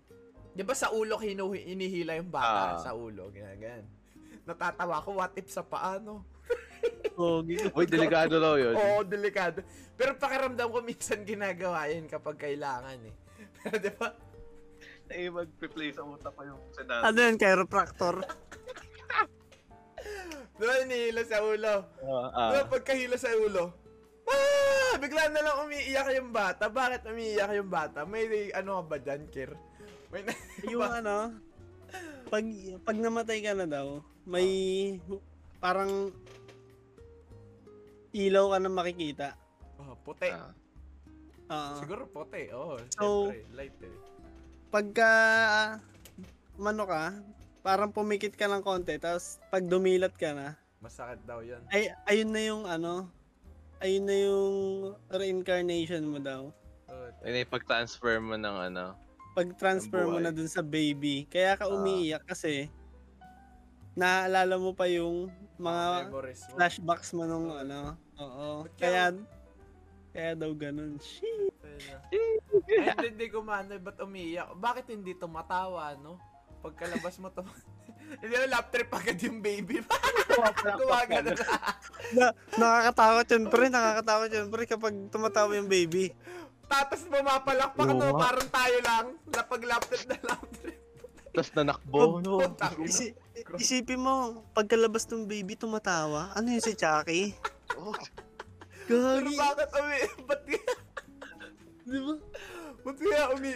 [0.54, 2.80] Di ba sa ulo hinu, inihila yung bata Ah.
[2.80, 3.82] sa ulo, ganyan.
[4.46, 6.30] Natatawa ko, what if sa paano?
[7.16, 7.58] Pogi.
[7.78, 8.76] Uy, delikado raw yun.
[8.76, 9.66] Oo, delikado.
[9.96, 13.16] Pero pakiramdam ko minsan ginagawa yun kapag kailangan eh.
[13.58, 14.10] Pero di ba?
[15.10, 17.04] Eh, mag-play sa utak ko yung scenario.
[17.04, 18.16] Ano yan, chiropractor?
[20.54, 21.76] Di ba inihila sa ulo?
[22.32, 23.74] Ah, Di ba pagkahila sa ulo?
[24.24, 24.96] Ah!
[24.96, 26.70] Bigla na lang umiiyak yung bata.
[26.70, 28.06] Bakit umiiyak yung bata?
[28.06, 29.52] May ano ba dyan, Kir?
[30.14, 30.34] May na...
[30.72, 31.34] yung ano,
[32.30, 32.46] pag,
[32.86, 33.88] pag namatay ka na daw,
[34.24, 34.48] may
[35.58, 36.14] parang
[38.14, 39.28] ilaw ka na makikita.
[39.82, 40.30] Oh, puti.
[40.30, 40.54] ah.
[41.50, 41.76] Oo.
[41.82, 42.44] Siguro puti.
[42.54, 43.50] Oh, So- syempre.
[43.52, 43.96] Light eh.
[44.70, 45.10] pagka
[46.56, 47.14] mano ka,
[47.62, 51.62] parang pumikit ka ng konti, tapos pag dumilat ka na, Masakit daw yun.
[51.70, 53.06] ay ayun na yung ano,
[53.80, 54.54] ayun na yung
[55.08, 56.50] reincarnation mo daw.
[56.90, 58.98] Oh, Yun yung pag-transfer mo ng ano.
[59.34, 61.26] Pag-transfer mo na dun sa baby.
[61.26, 61.74] Kaya ka Ah.
[61.74, 62.70] umiiyak kasi
[63.94, 66.54] naaalala mo pa yung mga mo.
[66.58, 67.98] flashbacks mo nung ano.
[68.18, 68.66] Oo.
[68.78, 69.14] Kaya
[70.14, 71.02] kaya daw ganun.
[71.02, 71.54] Shit.
[72.14, 74.54] Ay, hindi ko maano, ba't umiiyak?
[74.54, 76.22] Bakit hindi tumatawa, no?
[76.62, 77.42] Pagkalabas mo to,
[78.22, 79.82] hindi na lap trip agad yung baby.
[80.80, 81.46] Gumagano na.
[82.14, 82.26] Na,
[82.56, 86.14] nakakatakot yun pre, nakakatakot yun pre kapag tumatawa yung baby.
[86.74, 88.18] Tapos pumapalakpak, Oo no?
[88.18, 89.06] Parang tayo lang.
[89.30, 90.80] Lapag lap trip na lap trip.
[91.34, 92.18] Tapos nanakbo.
[92.18, 92.42] no?
[92.42, 92.90] Putang ina.
[92.90, 93.06] Isi,
[93.62, 97.34] isipin mo, pagkalabas ng baby tumatawa, ano yun si Chucky?
[97.78, 97.94] Oh,
[98.90, 99.38] Pero Gagi.
[99.38, 100.00] bakit umi...
[100.28, 100.74] Ba't kaya...
[101.84, 102.14] Di ba?
[102.84, 103.52] Ba't kaya umi...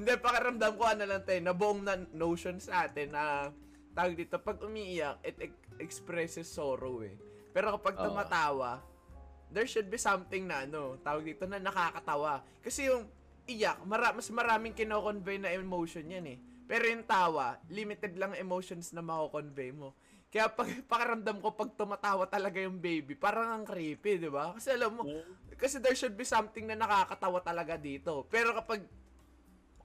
[0.00, 3.52] Hindi, pakiramdam ko ano lang tayo, na buong na notion sa atin na
[3.92, 7.14] tawag dito, pag umiiyak, it ex- expresses sorrow eh.
[7.52, 8.04] Pero kapag Oo.
[8.10, 8.80] tumatawa,
[9.50, 12.42] there should be something na ano, tawag dito na nakakatawa.
[12.62, 13.06] Kasi yung
[13.46, 16.38] iyak, mara- mas maraming kino-convey na emotion yan eh.
[16.70, 19.90] Pero yung tawa, limited lang emotions na mako-convey mo.
[20.30, 24.54] Kaya pag pakiramdam ko pag tumatawa talaga yung baby, parang ang creepy, di ba?
[24.54, 25.02] Kasi alam mo,
[25.58, 28.22] kasi there should be something na nakakatawa talaga dito.
[28.30, 28.86] Pero kapag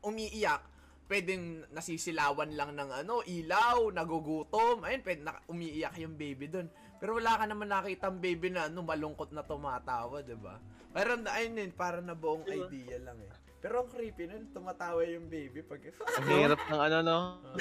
[0.05, 0.61] umiiyak,
[1.09, 6.69] pwedeng nasisilawan lang ng ano, ilaw, nagugutom, ayun, pwede na, umiiyak yung baby dun.
[7.05, 10.57] Pero wala ka naman nakita ang baby na ano, malungkot na tumatawa, di ba?
[10.89, 12.65] Parang, ayun yun, parang nabuong Diba?
[12.65, 13.29] idea lang eh.
[13.61, 15.85] Pero ang creepy nun, tumatawa yung baby pag...
[16.17, 17.17] ang hirap ng ano, no?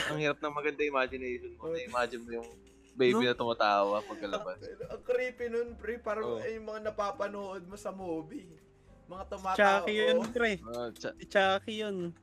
[0.09, 1.77] Ang hirap ng maganda imagination mo.
[1.77, 2.49] Na-imagine mo yung
[2.97, 4.65] baby na tumatawa pagkalabas.
[4.65, 8.49] ang creepy nun, pre, parang ay, yung mga napapanood mo sa movie.
[9.13, 9.61] Mga tumatawa.
[9.61, 10.53] Chucky yun pre.
[10.97, 12.17] Si Chucky yun.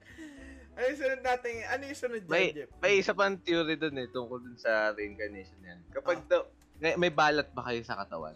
[0.74, 1.52] Ano yung sunod natin?
[1.70, 2.70] Ano yung sunod dyan, may, Jeff?
[2.82, 5.78] may isa pang theory dun eh, tungkol dun sa reincarnation yan.
[5.94, 6.26] Kapag Ah.
[6.26, 6.42] daw,
[6.82, 8.34] may, may balat ba kayo sa katawan?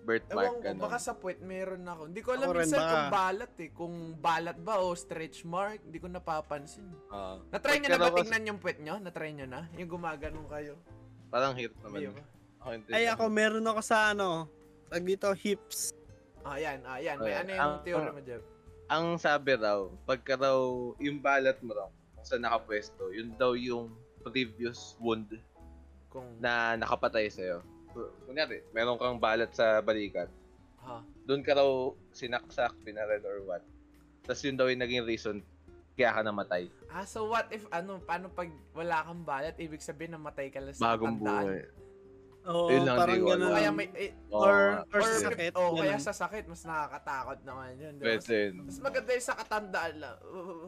[0.00, 2.02] Birthmark, Ewan ko, baka sa puwet meron ako.
[2.08, 3.70] Hindi ko alam Ako rin, minsan kung balat eh.
[3.72, 6.88] Kung balat ba o stretch mark, hindi ko napapansin.
[7.12, 7.36] Ah.
[7.52, 8.96] Natry nyo na ba tingnan yung puwet nyo?
[8.96, 9.68] Natry nyo na?
[9.76, 10.80] Yung gumaganon kayo?
[11.28, 12.16] Parang hirap naman.
[12.16, 12.24] Ba?
[12.60, 12.88] Ako hindi.
[12.92, 14.48] Ay ako, meron ako sa ano,
[14.88, 15.92] tag dito, hips.
[16.40, 16.80] Ah, yan.
[16.88, 17.20] Ah, yan.
[17.20, 17.40] May Ayan.
[17.44, 18.44] ano yung Ang- theory ang- mo, Jeff?
[18.90, 20.58] Ang sabi raw, pagka raw
[20.98, 23.92] yung balat mo raw, kung saan nakapwesto, yun daw yung
[24.24, 25.28] previous wound
[26.10, 26.26] Kung...
[26.42, 27.62] na nakapatay sa'yo.
[28.26, 30.26] Kunyari, meron kang balat sa balikat.
[30.82, 31.02] Ha?
[31.24, 31.70] Doon ka raw
[32.10, 33.62] sinaksak, pinared or what.
[34.22, 35.36] Tapos yun daw yung naging reason
[35.94, 36.64] kaya ka namatay.
[36.88, 40.72] Ah, so what if, ano, paano pag wala kang balat, ibig sabihin namatay ka lang
[40.72, 41.46] sa Bagong katandaan?
[41.46, 41.62] buhay.
[42.40, 43.50] Oo, Yun lang, parang ganun.
[43.52, 43.88] O kaya may...
[43.92, 44.56] Eh, Oo Or,
[44.88, 45.52] or or, sa sakit.
[45.60, 47.92] oh, kaya sa sakit, mas nakakatakot naman yun.
[47.94, 48.06] di ba?
[48.16, 48.54] Pwede yun.
[48.64, 50.16] Mas maganda yung sa katandaan lang.
[50.24, 50.66] Uh,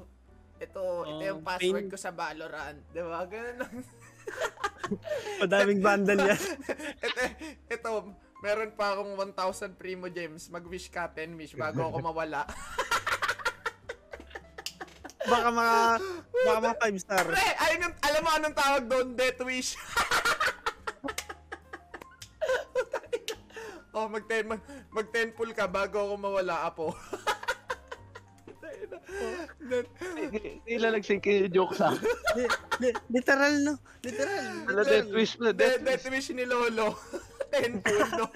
[0.60, 1.88] ito, ito Oh, yung password pain.
[1.88, 2.78] ko sa Valorant.
[2.92, 3.24] Di ba?
[3.24, 3.72] Ganun lang.
[5.42, 6.40] Madaming bundle yan.
[7.06, 7.20] ito,
[7.70, 7.90] ito,
[8.42, 10.50] meron pa akong 1,000 Primo Gems.
[10.50, 12.44] Mag-wish ka 10 wish bago ako mawala.
[15.22, 15.78] Baka mga,
[16.34, 17.24] baka mga 5 star.
[17.30, 19.14] Pre, ayun alam mo anong tawag doon?
[19.14, 19.78] Death wish.
[23.94, 24.60] oh, mag 10 mag,
[24.90, 26.90] mag 10 pull ka bago ako mawala, apo.
[30.66, 31.94] Ilalagsing kayo yung joke sa
[33.12, 33.74] literal no?
[34.02, 34.44] Literal.
[34.66, 34.86] Ano, literal.
[34.86, 36.30] death wish mo, De- death death wish.
[36.34, 36.98] ni Lolo.
[37.52, 38.26] 10 pull, no?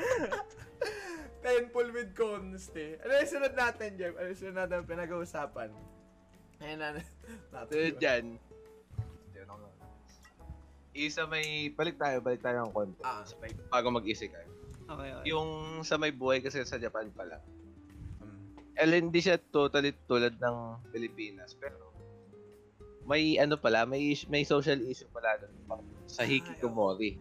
[1.40, 3.00] 10 pull with conste.
[3.00, 4.12] Ano yung sunod natin, Jeff?
[4.20, 5.70] Ano yung sunod natin pinag-uusapan?
[6.60, 7.00] Ayun na.
[7.72, 8.24] Yun dyan.
[10.96, 13.00] Isa may, balik tayo, balik tayo ng konti.
[13.04, 13.20] Ah.
[13.24, 14.48] Sa may, bago mag-isip kayo.
[14.86, 15.24] Okay, okay.
[15.28, 15.48] Yung
[15.84, 17.36] sa may buhay kasi sa Japan pala.
[18.76, 20.56] Eh, hindi siya totally tulad ng
[20.92, 21.56] Pilipinas.
[21.56, 21.96] Pero,
[23.06, 25.80] may ano pala, may, is- may social issue pala doon.
[26.04, 27.16] Sa Ay, hikikomori.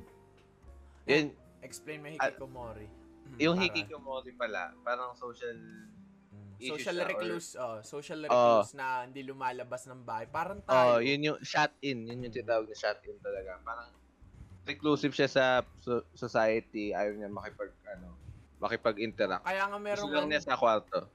[1.06, 1.32] Yun,
[1.62, 2.86] Explain mo Ah, hikikomori.
[2.86, 8.20] Mm, yung para- hikikomori pala, parang social Mm, issue Social siya or- recluse, oh, social
[8.22, 10.30] recluse na hindi lumalabas ng bahay.
[10.30, 10.98] Parang tayo.
[10.98, 13.58] Oh, yun yung shut in, yun yung tinatawag na shut in talaga.
[13.62, 13.90] Parang
[14.64, 15.44] reclusive siya sa
[15.80, 18.14] so- society, ayaw niya makipag ano,
[18.58, 19.44] makipag-interact.
[19.44, 21.06] Kaya nga Gusto meron lang niya sa kwarto.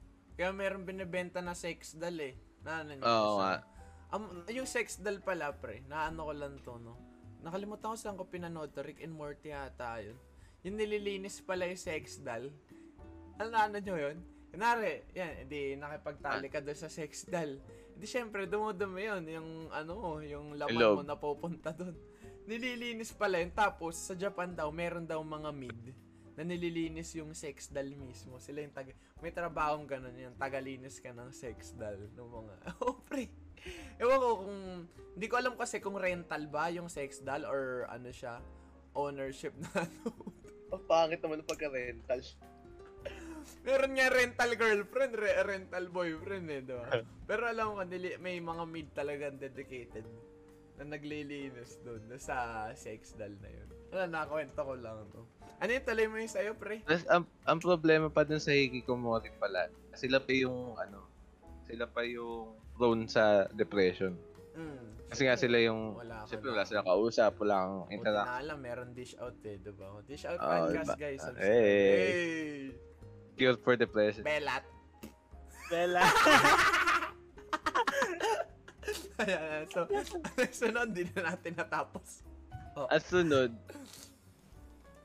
[0.41, 2.33] Kaya meron binebenta na sex doll eh.
[2.65, 3.05] Na ano niyo?
[3.05, 3.61] Oo nga.
[4.09, 6.97] Am- yung sex doll pala pre, naano ko lang to no.
[7.45, 10.17] Nakalimutan ko saan ko pinanood to, Rick and Morty yata yun.
[10.65, 12.49] Yung nililinis pala yung sex doll.
[13.37, 14.17] Ano na ano nyo yun?
[14.49, 17.61] Kunwari, yan, hindi nakipagtali ka doon sa sex doll.
[17.93, 20.97] Hindi syempre, dumudumi yun, yung ano, yung laman Loob.
[20.97, 21.93] mo napupunta doon.
[22.49, 25.93] Nililinis pala yun, tapos sa Japan daw, meron daw mga mid
[26.41, 28.41] na nililinis yung sex doll mismo.
[28.41, 28.97] Sila yung taga...
[29.21, 32.55] May trabahong ganun yung tagalinis ka ng sex doll ng mga...
[32.81, 33.29] Oh, pre.
[34.01, 34.61] Ewan ko kung...
[35.21, 38.41] Hindi ko alam kasi kung rental ba yung sex doll or ano siya,
[38.97, 40.01] ownership na ano.
[40.73, 42.25] Ang pangit naman pagka-rental.
[43.61, 46.89] Meron nga rental girlfriend, re- rental boyfriend eh, di ba?
[47.29, 50.09] Pero alam ko, nili- may mga mid talagang dedicated
[50.81, 53.69] na naglilinis doon sa sex doll na yun.
[53.93, 55.21] Wala, nakakwento ko lang to.
[55.61, 56.81] Ano yung tuloy mo yung sa'yo, pre?
[56.81, 61.05] Tapos ang, ang problema pa dun sa hikikomori pala, sila pa yung ano,
[61.69, 64.17] sila pa yung prone sa depression.
[64.57, 64.89] Mm.
[65.11, 68.25] Kasi nga sila yung, Wala ka siyempre wala silang kausap, wala kang Buti interact.
[68.25, 69.87] na alam, meron dish out eh, di ba?
[70.07, 70.97] Dish out Oh, podcast, diba?
[70.97, 71.23] guys.
[71.37, 71.45] Hey.
[71.45, 72.61] Hey!
[73.37, 74.25] Cure for depression.
[74.25, 74.65] Belat.
[75.69, 76.03] Bella.
[79.21, 79.85] Ayan, so,
[80.61, 82.25] sunod, hindi na natin natapos.
[82.89, 83.53] At sunod,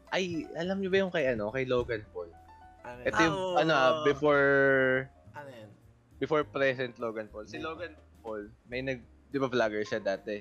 [0.10, 2.32] ay, alam niyo ba yung kay ano, kay Logan Paul?
[2.86, 3.26] Ano, Ito yun?
[3.26, 4.04] yung, Ah, ano, oo.
[4.08, 4.46] before,
[5.36, 5.50] ano
[6.16, 7.44] before present Logan Paul.
[7.44, 7.92] Si Logan
[8.24, 10.40] Paul, may nag, di ba vlogger siya dati?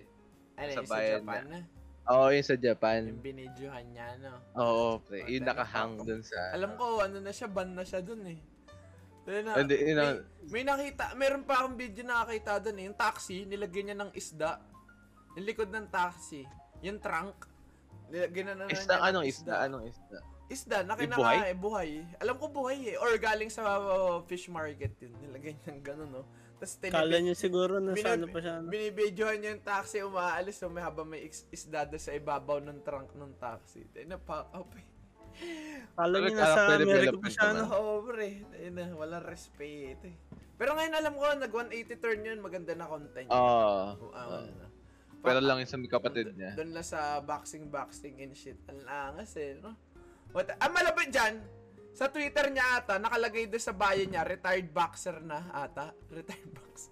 [0.54, 1.60] Ano Sa sa Japan na?
[2.04, 3.00] Oo, yung sa Japan.
[3.08, 4.36] Yung binidyohan niya, no?
[4.54, 5.24] Oo, pre.
[5.24, 6.52] Oh, Yung tayo nakahang dun sa...
[6.52, 8.38] Alam ko, ano na siya, ban na siya dun eh.
[9.24, 12.76] Dahil na, Hindi, yun may, ang- may nakita, meron pa akong video na nakita dun
[12.76, 12.84] eh.
[12.84, 14.60] Yung taxi, nilagyan niya ng isda.
[15.34, 16.44] Yung likod ng taxi.
[16.80, 17.48] Yung trunk.
[18.06, 19.54] Nilagyan na na Isda, niya ng anong isda?
[19.58, 20.18] Anong isda?
[20.44, 21.52] Isda, na Yung kinaka, buhay?
[21.56, 21.90] buhay.
[22.20, 22.96] Alam ko buhay eh.
[22.96, 25.16] Or galing sa uh, fish market yun.
[25.18, 26.22] Nilagay niyang gano'n, no?
[26.54, 28.54] Tapos Kala niyo siguro na sa Binab- ano pa siya.
[28.56, 28.68] ano?
[28.68, 32.84] binibidyohan niya yung taxi, umaalis, so may habang may is- isda doon sa ibabaw ng
[32.84, 33.88] trunk ng taxi.
[33.90, 34.86] Tayo na pack up eh.
[35.94, 37.48] Kala niyo na sa America pa siya?
[37.70, 38.42] Oo, pre.
[38.50, 40.16] Tayo na, walang respeto eh.
[40.54, 43.28] Pero ngayon alam ko, nag 180 turn yun, maganda na content.
[43.30, 44.10] Oo.
[44.14, 44.66] Ah, ano na.
[45.24, 46.52] pero lang yung sa kapatid niya.
[46.54, 48.58] Doon lang sa boxing, boxing and shit.
[48.68, 49.72] Ang angas eh, no?
[50.30, 51.40] What, ah, malapit dyan,
[51.94, 55.94] sa Twitter niya ata, nakalagay doon sa bio niya, retired boxer na ata.
[56.18, 56.90] Retired boxer.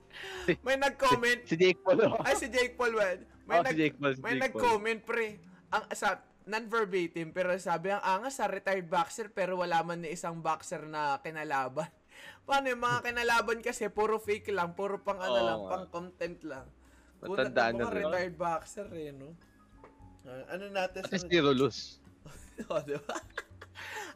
[0.62, 1.98] May nag-comment, Si Jake Paul.
[2.06, 2.22] oh.
[2.22, 3.18] ay si Jake Paul, man.
[3.42, 5.42] May, Oh, nag, si Jake Paul, si may nag-comment, pre.
[5.74, 10.40] Ang, sa, non-verbatim, pero sabi ang angas sa retired boxer, pero wala man ni isang
[10.42, 11.88] boxer na kinalaban.
[12.46, 16.38] Paano yung mga kinalaban kasi, puro fake lang, puro pang ano Oo lang, pang content
[16.44, 16.66] lang.
[17.22, 18.02] Matandaan na rin.
[18.02, 19.30] retired boxer eh, no?
[20.26, 21.98] Ah, ano natin At least zero lose.
[22.70, 23.16] Oh, di ba?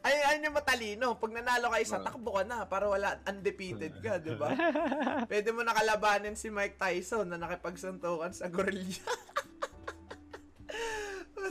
[0.05, 1.17] Ay, ayun yung matalino.
[1.17, 2.05] Pag nanalo ka isa, Oo.
[2.05, 4.53] takbo ka na para wala undefeated ka, di ba?
[5.31, 9.03] Pwede mo nakalabanin si Mike Tyson na nakipagsuntukan sa gorilla.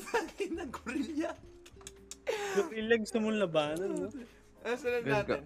[0.07, 1.31] Matangin na gorilla.
[2.55, 4.09] Gorilla gusto mong labanan, no?
[4.63, 5.43] Ano sunod Let's natin?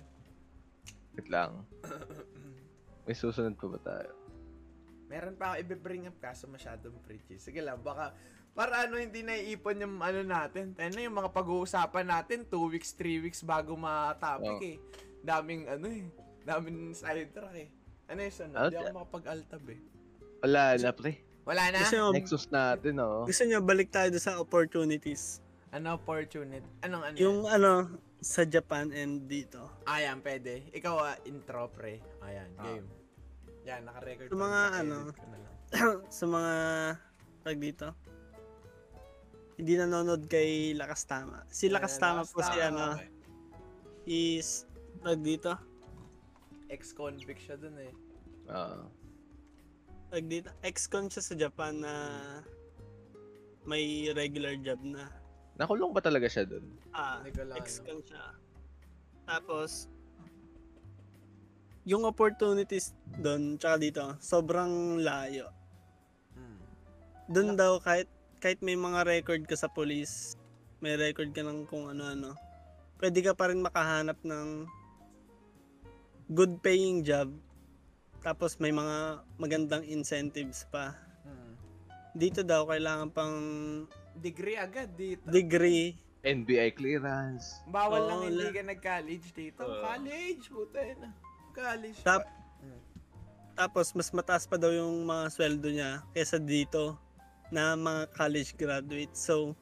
[1.16, 1.50] Wait lang.
[3.04, 4.12] May susunod pa ba tayo?
[5.10, 7.34] Meron pa ako i-bring up kaso masyadong preachy.
[7.34, 8.14] Sige lang, baka
[8.50, 10.70] para ano hindi naiipon yung ano natin.
[10.72, 14.62] Tayo na yung mga pag-uusapan natin 2 weeks, 3 weeks bago ma-topic Oo.
[14.62, 14.76] eh.
[15.20, 16.06] Daming ano eh.
[16.46, 17.68] Daming sidetrack eh.
[18.06, 18.56] Ano yung sunod?
[18.56, 19.80] Ah, Hindi ako makapag-altab eh.
[20.40, 21.12] Wala na, pre.
[21.50, 21.82] Wala na?
[21.82, 23.26] Gusto Nexus natin, oh.
[23.26, 25.42] gusto niyo balik tayo sa opportunities.
[25.74, 26.62] Ano opportunity?
[26.86, 27.16] Anong ano?
[27.18, 27.90] Yung ano,
[28.22, 29.58] sa Japan and dito.
[29.90, 30.70] Ayan, pwede.
[30.70, 31.98] Ikaw ah, intro pre.
[32.22, 32.64] Ayan, Ah.
[32.70, 32.86] game.
[33.66, 34.30] Yan, naka-record.
[34.30, 35.54] Yung pa, mga ano, na lang.
[36.22, 36.54] sa mga
[37.42, 37.88] tag dito.
[39.58, 41.50] Hindi nanonood kay Lakas Tama.
[41.50, 43.10] Si Lakas Tama po si Tama, ano, okay.
[44.06, 44.70] is
[45.02, 45.58] tag dito.
[46.70, 47.90] Ex-convict siya dun eh.
[48.54, 48.99] Oo.
[50.10, 50.50] Tag dito.
[50.66, 51.94] Ex-con siya sa Japan na
[53.62, 55.06] may regular job na.
[55.54, 56.66] Nakulong ba talaga siya dun?
[56.90, 57.22] Ah,
[57.54, 58.34] ex-con siya.
[59.22, 59.86] Tapos,
[61.86, 62.92] yung opportunities
[63.22, 65.54] doon, tsaka dito, sobrang layo.
[66.34, 66.58] Hmm.
[67.30, 70.34] Doon daw kahit kahit may mga record ka sa police,
[70.80, 72.32] may record ka ng kung ano-ano,
[72.96, 74.64] pwede ka pa rin makahanap ng
[76.32, 77.28] good paying job.
[78.20, 80.92] Tapos may mga magandang incentives pa.
[81.24, 81.56] Hmm.
[82.12, 83.36] Dito daw kailangan pang
[84.16, 85.24] degree agad dito.
[85.24, 85.96] Degree.
[86.20, 87.64] NBI clearance.
[87.64, 89.64] Bawal Oo, lang hindi ka nag-college dito.
[89.64, 89.80] Oo.
[89.80, 91.08] college, puta na.
[91.56, 91.98] College.
[92.04, 92.60] Tap- pa.
[92.60, 92.80] Mm.
[93.56, 97.00] Tapos mas mataas pa daw yung mga sweldo niya kaysa dito
[97.48, 99.16] na mga college graduate.
[99.16, 99.56] So,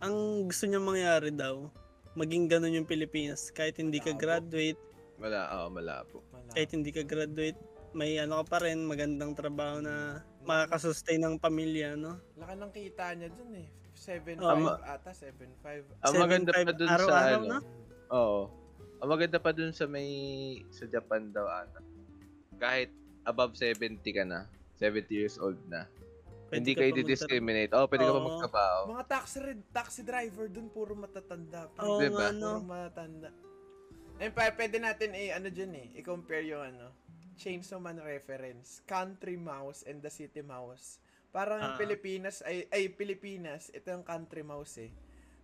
[0.00, 1.68] ang gusto niya mangyari daw,
[2.16, 3.52] maging ganun yung Pilipinas.
[3.52, 4.20] Kahit hindi ka Labo.
[4.24, 4.80] graduate,
[5.20, 6.24] Wala, oh, malabo.
[6.32, 6.48] Wala.
[6.56, 7.56] kahit hindi ka graduate,
[7.94, 12.18] may ano ka pa rin, magandang trabaho na makakasustain ng pamilya, no?
[12.36, 13.68] Laka ng kita niya dun eh.
[13.94, 14.74] 7.5 Oo.
[14.82, 16.02] ata, 7.5.
[16.02, 17.46] Ang maganda pa 7.5 dun sa araw-araw, ano.
[17.46, 17.58] no?
[18.10, 18.40] Oo.
[18.98, 20.08] Ang maganda pa dun sa may
[20.74, 21.80] sa Japan daw ata.
[22.58, 22.90] Kahit
[23.24, 25.86] above 70 ka na, 70 years old na.
[26.50, 27.72] Pwede hindi ka kayo di-discriminate.
[27.72, 28.80] Oh, pwede ka pa magtrabaho.
[28.92, 29.38] Mga taxi,
[29.72, 31.70] taxi driver dun, puro matatanda.
[31.72, 31.80] pa.
[31.86, 32.28] Oo Diba?
[32.28, 32.60] nga, no?
[32.60, 33.30] Puro matatanda.
[34.14, 36.94] Ayun pwede natin eh, ano dyan eh, i-compare yung ano,
[37.34, 40.98] Chainsaw Man reference, Country Mouse and the City Mouse.
[41.34, 41.76] Parang Ah.
[41.76, 44.90] Pilipinas, ay, ay, Pilipinas, ito yung Country Mouse eh.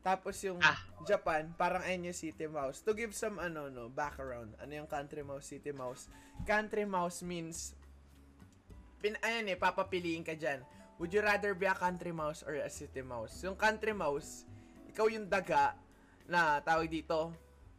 [0.00, 0.78] Tapos yung Ah.
[1.04, 2.80] Japan, parang ayun yung City Mouse.
[2.80, 6.06] To give some ano no, background, ano yung Country Mouse, City Mouse.
[6.46, 7.74] Country Mouse means,
[9.02, 10.62] pin, ayan eh, papapiliin ka dyan.
[11.00, 13.40] Would you rather be a country mouse or a city mouse?
[13.40, 14.44] Yung country mouse,
[14.92, 15.72] ikaw yung daga
[16.28, 17.32] na tawag dito,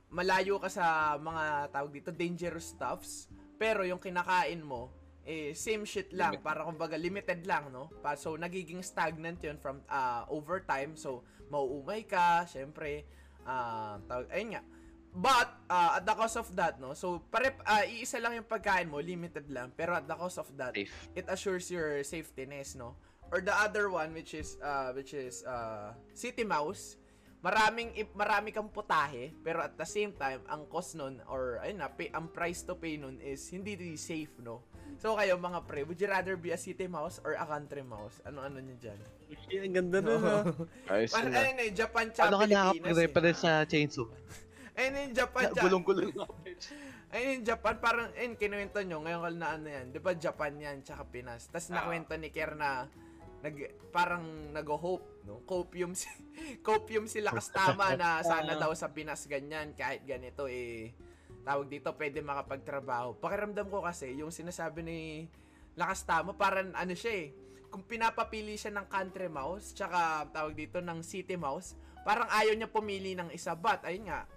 [0.10, 3.30] malayo ka sa mga tawag dito, dangerous stuffs.
[3.62, 4.90] Pero yung kinakain mo,
[5.22, 6.34] eh, same shit lang.
[6.34, 6.46] Limited.
[6.50, 7.94] Para kumbaga, limited lang, no?
[8.02, 10.98] Pa, so, nagiging stagnant yun from uh, over time.
[10.98, 11.22] So,
[11.54, 13.06] mauumay ka, syempre.
[13.46, 14.64] ah tawag, ayun nga.
[15.12, 16.98] But, uh, at the cost of that, no?
[16.98, 19.70] So, pare, ah, iisa lang yung pagkain mo, limited lang.
[19.78, 20.94] Pero at the cost of that, Safe.
[21.14, 22.98] it assures your safetyness, no?
[23.32, 27.00] Or the other one which is uh which is uh City Mouse,
[27.42, 31.78] maraming ip- marami kang putahe, pero at the same time, ang cost nun or ayun
[31.78, 34.62] na, pay, ang price to pay nun is hindi di safe, no?
[34.98, 38.22] So kayo mga pre, would you rather be a city mouse or a country mouse?
[38.22, 39.00] Ano-ano niyo diyan?
[39.66, 40.38] Ang ganda nun, no?
[40.92, 41.42] Ayos Parang na.
[41.42, 43.44] ayun eh, Japan tsaka Ano ka nakapag-reference eh.
[43.44, 44.06] sa chainsaw?
[44.72, 46.26] Ayun yung Japan tsaka Gulong-gulong nga.
[47.12, 50.78] Ayun yung Japan, parang, ayun, kinuwento nyo, ngayon na ano yan, di ba Japan yan,
[50.80, 51.50] tsaka Pinas.
[51.50, 51.82] Tapos Ah.
[51.82, 52.88] nakwento ni Kier na,
[53.42, 53.56] nag,
[53.92, 54.24] parang
[54.54, 55.42] nag-hope, no?
[55.46, 56.08] Copium, si,
[56.68, 60.94] copium sila kastama na sana daw sa Pinas ganyan, kahit ganito eh,
[61.44, 63.18] tawag dito, pwede makapagtrabaho.
[63.18, 65.00] Pakiramdam ko kasi, yung sinasabi ni
[65.80, 67.28] Lakas Tama, parang ano siya eh,
[67.72, 72.68] kung pinapapili siya ng country mouse, tsaka tawag dito ng city mouse, parang ayaw niya
[72.68, 73.56] pumili ng isa.
[73.56, 74.28] But, ayun nga,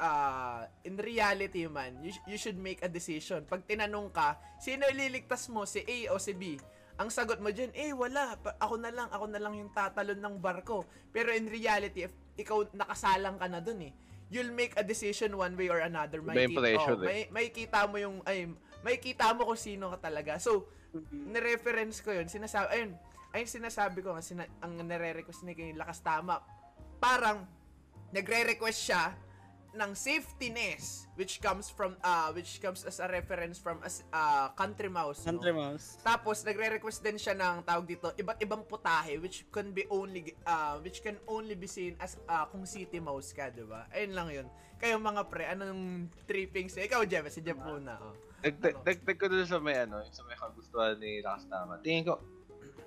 [0.00, 3.48] ah, in reality man, you, you should make a decision.
[3.48, 6.60] Pag tinanong ka, sino ililigtas mo, si A o si B?
[6.94, 10.18] Ang sagot mo dyan, eh wala, pa- ako na lang, ako na lang yung tatalon
[10.18, 10.86] ng barko.
[11.10, 13.92] Pero in reality, if ikaw nakasalang ka na dun eh,
[14.30, 16.22] you'll make a decision one way or another.
[16.22, 17.06] Iba yung pressure eh.
[17.06, 18.46] may, may kita mo yung, ay,
[18.86, 20.38] may kita mo kung sino ka talaga.
[20.38, 20.70] So,
[21.10, 22.90] nireference ko yun, sinasabi, ayun,
[23.34, 26.38] ayun sinasabi ko, sina, ang nire-request ni kay Lakas Tama,
[27.02, 27.42] parang,
[28.14, 29.10] nagre-request siya
[29.74, 34.86] ng safetyness which comes from uh which comes as a reference from as uh, country
[34.86, 35.34] mouse no?
[35.34, 35.98] Country mouse.
[36.00, 40.78] Tapos nagre-request din siya ng tawag dito, iba't ibang putahe which can be only uh,
[40.80, 43.90] which can only be seen as uh, kung city mouse ka, 'di ba?
[43.90, 44.46] Ayun lang 'yun.
[44.78, 46.74] Kayo mga pre, anong trippings?
[46.74, 47.94] Ikaw, Jeff, si Jeff muna.
[48.02, 48.12] Oh.
[48.42, 51.78] Dagdag dagdag ko dun sa may ano, sa may kagustuhan ni Lakas Tama.
[51.80, 52.20] Tingin ko,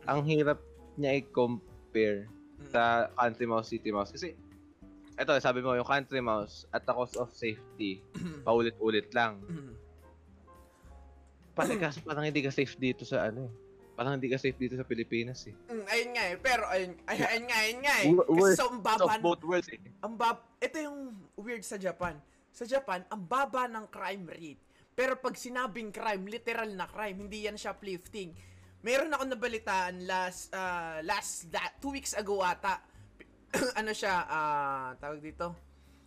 [0.06, 0.60] ang hirap
[1.00, 2.28] niya i-compare
[2.58, 2.74] Mm.
[2.74, 4.10] sa Country Mouse, City Mouse.
[4.10, 4.34] Kasi,
[5.18, 8.06] eto, sabi mo, yung Country Mouse, at the cost of safety,
[8.48, 9.42] paulit-ulit lang.
[11.58, 13.54] Pati kaso parang hindi ka safe dito sa ano eh.
[13.98, 15.58] Parang hindi ka safe dito sa Pilipinas eh.
[15.74, 16.36] Mm, ayun nga eh.
[16.38, 18.08] Pero ayun, ayun, ayun nga, ayun nga eh.
[18.14, 19.82] Kasi so, ang Of baba, both worlds eh.
[20.06, 22.14] ang bab, ito yung weird sa Japan.
[22.54, 24.62] Sa Japan, ang baba ng crime rate.
[24.94, 28.38] Pero pag sinabing crime, literal na crime, hindi yan shoplifting.
[28.86, 32.78] Meron ako nabalitaan last, uh, last, da, two weeks ago ata.
[33.80, 35.56] ano siya, ah, tawag dito,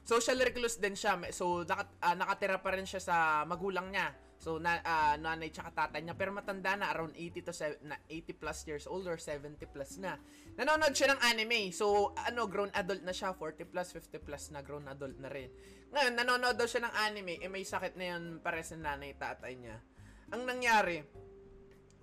[0.05, 1.17] social recluse din siya.
[1.31, 3.17] So, naka, ah, nakatira pa rin siya sa
[3.47, 4.13] magulang niya.
[4.41, 6.17] So, na, ah, nanay tsaka tatay niya.
[6.17, 10.01] Pero matanda na, around 80 to se- na 80 plus years old or 70 plus
[10.01, 10.17] na.
[10.57, 11.69] Nanonood siya ng anime.
[11.77, 13.37] So, ano, grown adult na siya.
[13.37, 15.53] 40 plus, 50 plus na, grown adult na rin.
[15.93, 17.37] Ngayon, nanonood daw siya ng anime.
[17.37, 19.77] Eh, may sakit na yun para sa nanay, tatay niya.
[20.33, 21.05] Ang nangyari,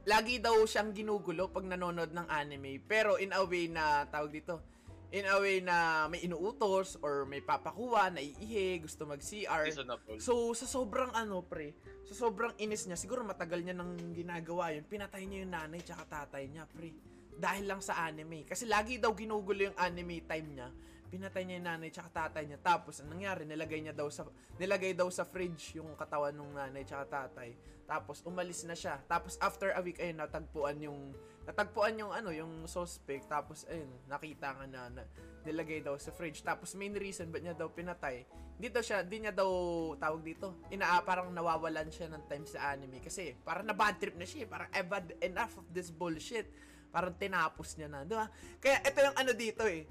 [0.05, 2.77] lagi daw siyang ginugulo pag nanonood ng anime.
[2.85, 4.76] Pero in a way na, tawag dito,
[5.11, 9.71] in a way na may inuutos or may papakuha, naiihi, gusto mag-CR.
[10.19, 11.71] So, sa sobrang ano, pre,
[12.03, 16.03] sa sobrang inis niya, siguro matagal niya nang ginagawa yun, pinatay niya yung nanay tsaka
[16.27, 16.91] tatay niya, pre.
[17.37, 18.43] Dahil lang sa anime.
[18.43, 20.67] Kasi lagi daw ginugulo yung anime time niya.
[21.07, 22.59] Pinatay niya yung nanay tsaka tatay niya.
[22.59, 24.27] Tapos, ang nangyari, nilagay niya daw sa,
[24.59, 27.55] nilagay daw sa fridge yung katawan ng nanay tsaka tatay.
[27.87, 28.99] Tapos, umalis na siya.
[29.07, 31.15] Tapos, after a week, ayun, natagpuan yung
[31.47, 35.03] natagpuan yung ano, yung suspect, tapos ayun, nakita nga na, na
[35.47, 36.43] nilagay daw sa fridge.
[36.43, 38.27] Tapos main reason ba't niya daw pinatay,
[38.59, 39.49] hindi daw siya, hindi niya daw
[39.95, 44.19] tawag dito, ina parang nawawalan siya ng time sa anime kasi parang na bad trip
[44.19, 44.47] na siya, eh.
[44.51, 46.51] parang I've had enough of this bullshit.
[46.91, 48.27] Parang tinapos niya na, di ba?
[48.59, 49.87] Kaya ito yung ano dito eh.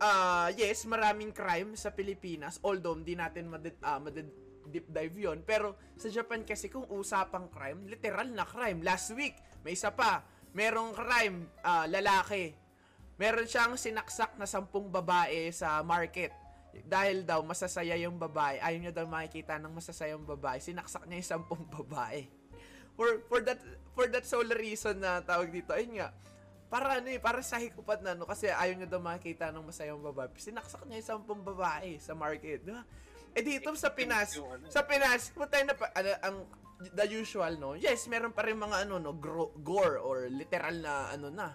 [0.00, 4.28] Ah, yes, maraming crime sa Pilipinas, although hindi natin madid, ah, madid,
[4.68, 8.80] deep dive yon pero sa Japan kasi kung usapang crime, literal na crime.
[8.80, 10.24] Last week, may isa pa,
[10.54, 12.54] merong crime, ah, lalaki.
[13.18, 16.30] Meron siyang sinaksak na sampung babae sa market.
[16.74, 21.30] Dahil daw masasaya yung babae, ayaw niya daw makikita ng masasayang babae, sinaksak niya yung
[21.38, 22.26] sampung babae.
[22.94, 23.58] For for that
[23.94, 26.10] for that sole reason na tawag dito, ayun nga.
[26.70, 30.02] Para ano eh, para sa hikupat na no kasi ayaw niya daw makita ng masayang
[30.02, 30.34] babae.
[30.34, 32.82] Sinaksak niya yung sampung babae sa market, di ba?
[33.34, 34.66] Eh dito sa Pinas, ano.
[34.70, 36.36] sa Pinas, kung tayo na pa, ano, ang
[36.80, 37.74] the usual no.
[37.78, 41.54] Yes, meron pa rin mga ano no, gro- gore or literal na ano na.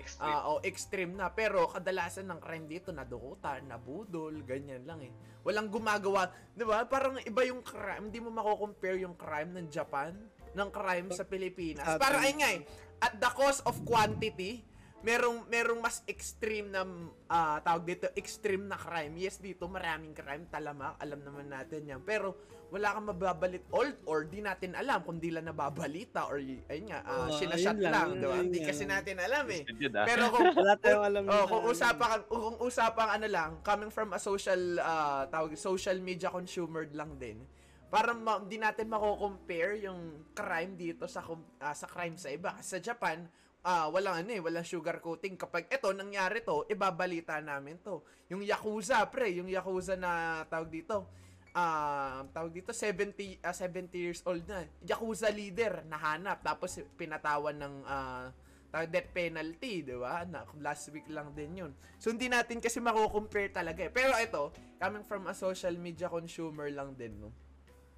[0.00, 0.32] Extreme.
[0.32, 1.28] Ah, o extreme na.
[1.28, 5.12] Pero kadalasan ng crime dito, nadukutan, nabudol, ganyan lang eh.
[5.44, 6.32] Walang gumagawa.
[6.56, 6.88] Di ba?
[6.88, 8.08] Parang iba yung crime.
[8.08, 10.16] Hindi mo mako-compare yung crime ng Japan
[10.54, 12.00] ng crime sa Pilipinas.
[12.00, 12.60] Para ay nga eh,
[13.00, 14.64] at the cost of quantity,
[15.00, 16.84] merong merong mas extreme na
[17.26, 19.16] ah, tawag dito extreme na crime.
[19.16, 22.00] Yes, dito maraming crime talamak, alam naman natin 'yan.
[22.04, 22.36] Pero
[22.70, 27.02] wala kang mababalit or or di natin alam kung di lang nababalita or ayun nga,
[27.02, 28.30] ah, Oo, sinashot ayun lang, lang, yun di ba?
[28.30, 29.62] lang Hindi kasi natin alam eh.
[29.66, 30.06] Ah.
[30.06, 34.20] Pero kung Wala tayong alam Oh, kung usapan kung usapan ano lang, coming from a
[34.20, 37.40] social ah, tawag social media consumer lang din.
[37.90, 41.26] Para ma- di natin mako-compare yung crime dito sa
[41.58, 42.54] ah, sa crime sa iba.
[42.54, 43.26] Kasi sa Japan,
[43.60, 45.36] ah walang ano eh, walang sugar coating.
[45.36, 48.00] Kapag eto nangyari to, ibabalita namin to.
[48.32, 51.08] Yung Yakuza, pre, yung Yakuza na tawag dito.
[51.50, 54.64] Ah, tawag dito 70 ah, 70 years old na.
[54.86, 58.30] Yakuza leader nahanap tapos pinatawan ng ah,
[58.86, 60.22] death penalty, di ba?
[60.22, 61.72] Na, last week lang din yun.
[61.98, 63.90] So, hindi natin kasi mako-compare talaga eh.
[63.90, 67.34] Pero ito, coming from a social media consumer lang din, no?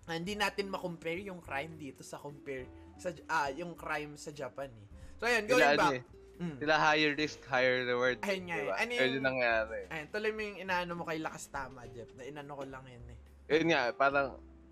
[0.09, 2.67] Ah, hindi natin ma-compare yung crime dito sa compare
[2.99, 4.87] sa ah, yung crime sa Japan eh.
[5.23, 5.95] So, ayun, going Sila, ano back.
[5.95, 6.03] eh,
[6.33, 6.57] Mm.
[6.59, 8.19] Sila higher risk, higher reward.
[8.19, 8.61] Ayun nga eh.
[8.61, 8.75] diba?
[8.75, 9.81] Ano Ayun yung- yung nangyari.
[9.87, 12.11] Ayun, tuloy mo yung inaano mo kay Lakas Tama, Jeff.
[12.13, 13.19] Na inano ko lang yun eh.
[13.47, 14.29] Yun nga, parang,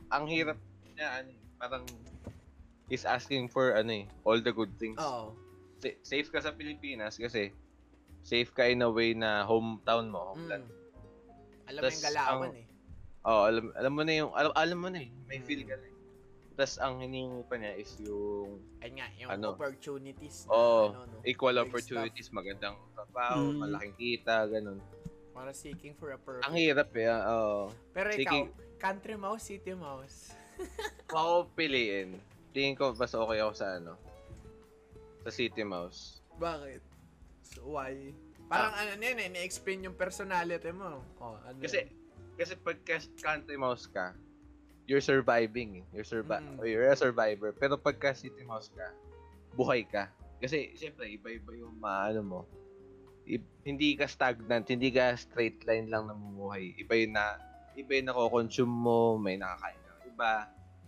[0.08, 0.58] ang hirap
[0.90, 1.84] niya, ano, eh, parang,
[2.88, 4.98] is asking for, ano eh, all the good things.
[4.98, 5.30] Oo.
[5.78, 7.54] Sa- safe ka sa Pilipinas kasi,
[8.20, 10.66] safe ka in a way na hometown mo, homeland.
[10.66, 11.70] Mm.
[11.70, 12.66] Alam mo yung galawan ang- eh.
[13.22, 15.46] Oh, alam, alam mo na yung, alam, alam mo na eh, may Mm.
[15.46, 15.89] feel ka na eh.
[16.60, 19.56] Tapos ang hinihingi pa niya is yung Ayun nga, yung Ano?
[19.56, 21.24] opportunities na oh, ano, no?
[21.24, 23.56] equal Like opportunities, magandang trabaho, Mm.
[23.64, 24.76] malaking kita, ganun.
[25.32, 26.44] Para seeking for a purpose.
[26.44, 27.72] Ang hirap eh, ah, oo.
[27.96, 30.36] Pero ikaw, Seeking- country mouse, city mouse.
[31.08, 32.20] Ako piliin,
[32.52, 33.96] tingin ko mas okay ako sa ano,
[35.24, 36.20] sa City Mouse.
[36.36, 36.84] Bakit?
[37.40, 38.12] So, why?
[38.52, 41.00] Parang ano yun eh, ni-explain yung personality mo.
[41.16, 41.96] Oh, ano Kasi, yun?
[42.36, 44.12] kasi pagka country mouse ka,
[44.90, 45.84] you're surviving eh.
[45.94, 46.58] You're, survi- Mm.
[46.66, 47.54] you're a survivor.
[47.54, 48.90] Pero pagka city mouse ka,
[49.54, 50.10] buhay ka.
[50.42, 52.40] Kasi, syempre, iba-iba yung maano mo.
[53.22, 56.74] I- hindi ka stagnant, hindi ka straight line lang namumuhay.
[56.74, 57.38] Iba yung na,
[57.78, 60.30] iba yung nako-consume mo, may nakakain ka iba,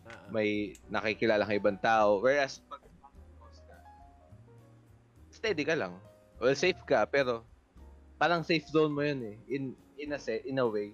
[0.02, 2.18] Ah, may nakikilala kang ibang tao.
[2.18, 2.82] Whereas, pag
[3.38, 3.78] mouse ka,
[5.30, 5.94] steady ka lang.
[6.42, 7.46] Well, safe ka, pero
[8.18, 9.36] parang safe zone mo yun eh.
[9.46, 9.62] In,
[9.94, 10.90] in a set, in a way,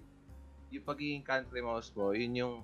[0.69, 2.55] yung pagiging country mouse mo, yun yung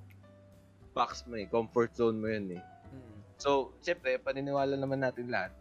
[0.95, 2.63] box mo eh, comfort zone mo yun eh.
[2.89, 3.35] mm.
[3.35, 5.51] So, syempre, paniniwala naman natin lahat,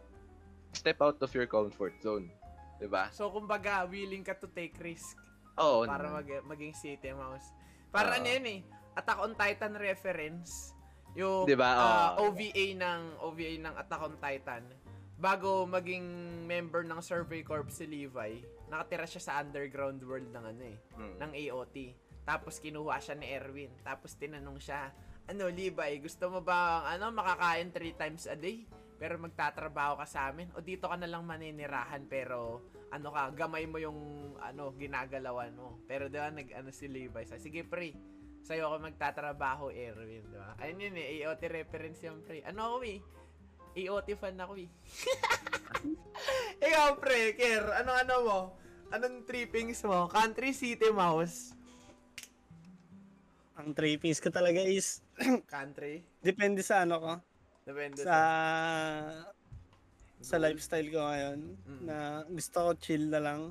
[0.71, 2.31] step out of your comfort zone.
[2.87, 3.11] ba?
[3.11, 5.19] So, kumbaga, willing ka to take risk
[5.59, 5.83] Oo.
[5.83, 6.23] para naman.
[6.23, 7.51] mag maging city mouse.
[7.91, 8.17] Para Oo.
[8.17, 8.59] ano yun eh,
[8.95, 10.71] Attack on Titan reference.
[11.15, 11.67] Yung Di ba?
[11.67, 12.09] ah.
[12.19, 14.63] OVA ng OVA ng Attack on Titan.
[15.15, 16.03] Bago maging
[16.43, 21.15] member ng Survey Corps si Levi, nakatira siya sa underground world ng ano eh, Mm.
[21.19, 21.75] ng AOT.
[22.23, 23.71] Tapos kinuha siya ni Erwin.
[23.79, 24.91] Tapos tinanong siya,
[25.25, 28.65] ano Levi, gusto mo ba ano makakain three times a day?
[28.95, 32.63] Pero magtatrabaho ka sa amin o dito ka na lang maninirahan pero
[32.93, 33.99] ano ka, gamay mo yung
[34.39, 35.81] ano ginagalawan mo.
[35.89, 37.91] Pero 'di ba nag ano si Levi, sa sige pre,
[38.45, 40.55] sa'yo ako magtatrabaho Erwin, 'di ba?
[40.63, 42.45] Ayun yun eh, AOT reference yung pre.
[42.45, 42.99] Ano ako eh?
[43.75, 44.69] AOT fan ako eh.
[46.65, 48.39] Ikaw pre, Ker, ano ano mo?
[48.95, 50.07] Anong trippings mo?
[50.07, 51.51] Country City Mouse?
[53.59, 55.03] Ang trippings ko talaga is,
[55.47, 56.03] Country?
[56.19, 57.11] depende sa ano ko,
[57.63, 58.17] Depende sa
[60.17, 61.81] sa lifestyle ko ngayon, Mm.
[61.83, 61.95] na
[62.25, 63.41] gusto ko chill na lang.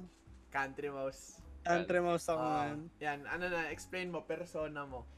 [0.51, 1.39] Country Mouse.
[1.63, 2.81] Country mouse ako Ah, ngayon.
[2.99, 5.09] yan, ano na, explain mo, persona mo.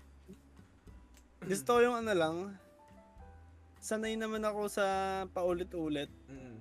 [1.42, 2.36] Gusto ko yung ano lang,
[3.78, 4.86] sanay naman ako sa
[5.28, 6.06] paulit-ulit.
[6.26, 6.56] Mm.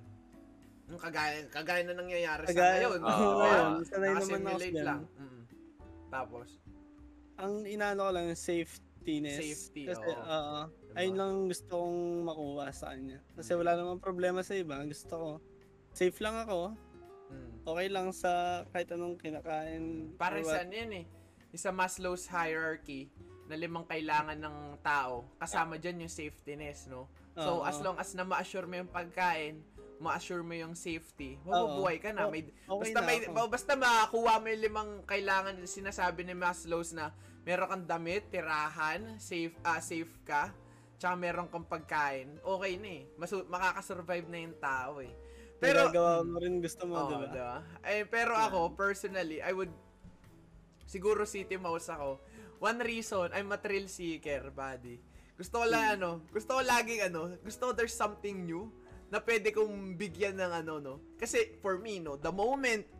[0.88, 3.00] Yung kagaya, kagaya na nangyayari sa Kagaya, ngayon.
[3.04, 3.14] Oo.
[3.14, 4.84] oh, ngayon, Ah, sanay naman ako dyan.
[4.84, 5.00] lang.
[5.14, 5.42] Mm.
[6.08, 6.48] Tapos,
[7.36, 8.40] Ang inaano ko lang yung
[9.06, 9.38] safetyness.
[9.38, 10.18] Safety, Kasi, oo.
[10.18, 10.60] oo.
[10.66, 10.96] Diba?
[10.98, 13.18] ayun lang gusto kong makuha sa kanya.
[13.38, 14.82] Kasi wala namang problema sa iba.
[14.82, 15.30] Gusto ko,
[15.94, 16.74] safe lang ako.
[17.30, 17.50] mm.
[17.66, 20.14] Okay lang sa kahit anong kinakain.
[20.18, 21.06] Para sa ano yun eh.
[21.54, 23.08] Isa Maslow's hierarchy
[23.46, 25.30] na limang kailangan ng tao.
[25.38, 27.06] Kasama dyan yung safetyness, no?
[27.38, 27.68] So, Oo.
[27.68, 29.62] as long as na ma-assure mo yung pagkain,
[30.02, 32.28] ma-assure mo yung safety, mabubuhay ka na.
[32.28, 36.92] May, okay basta, na may, basta makakuha mo yung limang kailangan na sinasabi ni Maslow's
[36.92, 37.12] na
[37.46, 40.50] meron kang damit, tirahan, safe, ah safe ka,
[40.98, 43.02] tsaka meron kang pagkain, okay na eh.
[43.14, 45.14] Masu- makakasurvive na yung tao eh.
[45.56, 47.26] Pero, Pero, mo rin gusto mo, Oo, di ba?
[47.32, 47.56] diba?
[47.86, 49.70] Eh, pero ako, personally, I would,
[50.84, 52.18] siguro City Mouse ako.
[52.58, 54.98] One reason, I'm a thrill seeker, buddy.
[55.38, 58.68] Gusto ko lang, ano, gusto ko laging, ano, gusto ko there's something new
[59.06, 60.94] na pwede kong bigyan ng, ano, no.
[61.14, 62.95] Kasi, for me, no, the moment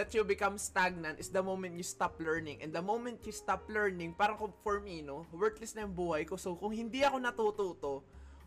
[0.00, 2.64] that you become stagnant is the moment you stop learning.
[2.64, 6.24] And the moment you stop learning, parang kung for me, no, worthless na yung buhay
[6.24, 6.40] ko.
[6.40, 8.00] So, kung hindi ako natututo,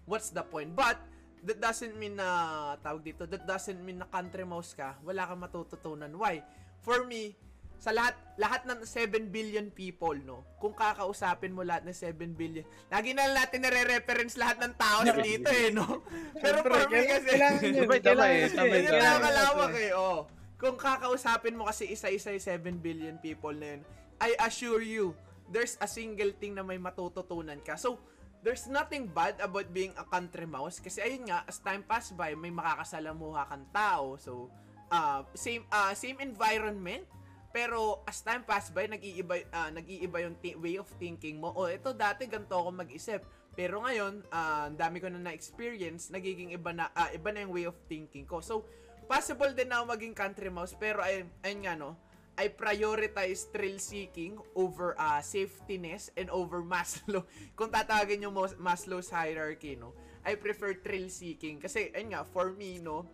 [0.10, 0.74] what's the point?
[0.74, 0.98] But,
[1.46, 5.46] that doesn't mean na, tawag dito, that doesn't mean na country mouse ka, wala kang
[5.46, 6.10] matututunan.
[6.18, 6.42] Why?
[6.82, 7.38] For me,
[7.78, 10.48] sa lahat lahat ng 7 billion people, no?
[10.58, 15.04] Kung kakausapin mo lahat ng 7 billion, lagi na lang natin nare-reference lahat ng tao
[15.04, 16.02] na dito eh, no?
[16.44, 17.76] Pero for me kasi, kailangan yun.
[17.84, 18.56] Sabay, Kailangan sabay, kasi.
[18.56, 18.80] sabay,
[19.92, 23.82] yun Kung kakausapin mo kasi isa-isa yung 7 billion people na yun,
[24.24, 25.12] I assure you,
[25.52, 27.76] there's a single thing na may matututunan ka.
[27.76, 28.00] So,
[28.40, 32.32] there's nothing bad about being a country mouse kasi ayun nga, as time pass by,
[32.40, 34.16] may makakasalamuha kang tao.
[34.16, 34.48] So,
[34.88, 37.04] uh, same uh, same environment,
[37.52, 41.52] pero as time pass by, nag-iiba, ah, nag-iiba yung thi- way of thinking mo.
[41.52, 43.20] Oh, ito dati ganito ako mag-isip.
[43.54, 47.68] Pero ngayon, ang dami ko na na-experience, nagiging iba na, ah, iba na yung way
[47.70, 48.42] of thinking ko.
[48.42, 48.66] So,
[49.14, 51.94] possible din na ako maging country mouse, pero ay, ayun nga no,
[52.34, 57.30] I prioritize thrill seeking over uh, safetyness and over Maslow.
[57.54, 59.94] Kung tatawagin yung Mas- Maslow's hierarchy, no,
[60.26, 61.62] I prefer thrill seeking.
[61.62, 63.06] Kasi, ayun nga, for me, no,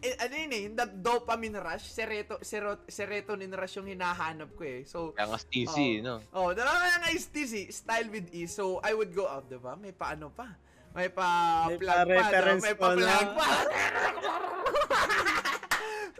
[0.00, 4.82] eh, ano yun eh, that dopamine rush, sereto, serot, serotonin rush yung hinahanap ko eh.
[4.88, 6.24] So, Kaya nga easy, no?
[6.32, 8.56] Oh, diba kaya nga is easy, style with ease.
[8.56, 9.76] So, I would go out, diba?
[9.76, 10.48] May pa ano pa.
[10.96, 11.28] May pa
[11.70, 12.18] May plug pa, diba?
[12.18, 12.88] pa-reference May pa
[13.36, 13.46] pa.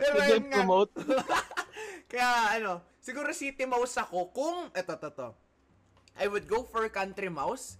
[0.02, 0.92] Pero Pwede yun nga, promote.
[2.10, 5.28] kaya ano, siguro city mouse ako kung, eto, to, to.
[6.18, 7.78] I would go for country mouse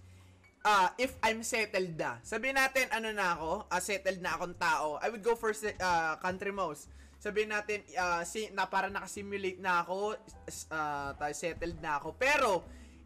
[0.63, 2.23] uh, if I'm settled na.
[2.23, 4.97] Sabihin natin, ano na ako, uh, settled na akong tao.
[5.03, 6.87] I would go for uh, country mouse.
[7.19, 10.17] Sabihin natin, uh, si, na para nakasimulate na ako,
[10.71, 12.15] uh, settled na ako.
[12.15, 12.63] Pero,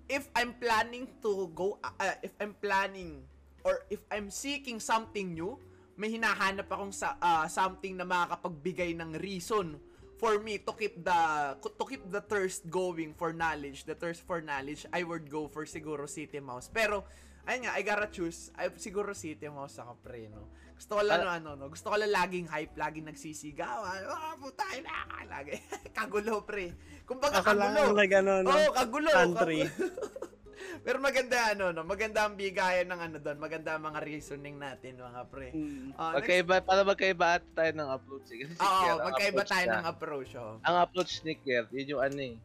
[0.07, 3.26] if I'm planning to go, uh, if I'm planning,
[3.68, 5.59] or if I'm seeking something new,
[5.97, 9.81] may hinahanap akong sa, uh, something na makakapagbigay ng reason
[10.17, 11.19] for me to keep the
[11.61, 15.65] to keep the thirst going for knowledge, the thirst for knowledge, I would go for
[15.65, 16.69] siguro City Mouse.
[16.69, 17.05] Pero
[17.45, 18.49] ayun nga, I gotta choose.
[18.57, 20.49] I, siguro City Mouse ako pre, no.
[20.77, 21.41] Gusto ko lang Ah.
[21.41, 24.01] ano, no, gusto ko lang laging hype, laging nagsisigawan.
[24.05, 25.57] Ah, putay na, lagi.
[25.97, 26.73] kagulo pre.
[27.05, 27.81] Kumbaga lang kagulo.
[27.81, 28.49] ang nag ano, no?
[28.53, 29.09] Oo, kagulo.
[29.09, 29.65] country.
[29.65, 30.25] kagulo.
[30.86, 34.97] Pero maganda ano, no, maganda ang bigayan ng ano doon, maganda ang mga reasoning natin,
[34.97, 35.49] mga pre.
[35.51, 35.91] Mm.
[35.91, 38.28] Next- Magkaiba, para magkaiba tayo ng approach.
[38.30, 38.38] eh.
[38.39, 40.53] Kasi si Oo, Kier, ang magkaiba tayo niya- ng approach, oh.
[40.62, 42.36] Ang approach ni Kier, yun yung ano eh.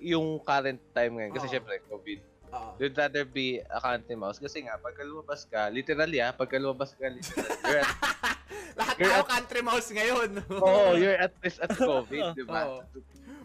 [0.00, 1.32] Yung current time ngayon.
[1.32, 1.52] Kasi Oo.
[1.52, 2.20] syempre, COVID.
[2.48, 2.70] Oo.
[2.78, 4.38] You'd rather be a country mouse.
[4.38, 7.92] Kasi nga, pagka lumabas ka, literally ah, pagka lumabas ka, literally, you're at,
[8.78, 10.30] Lahat You're tayo at- country mouse ngayon.
[10.54, 12.62] oh, you're at risk at COVID, di ba?
[12.64, 12.78] Oo.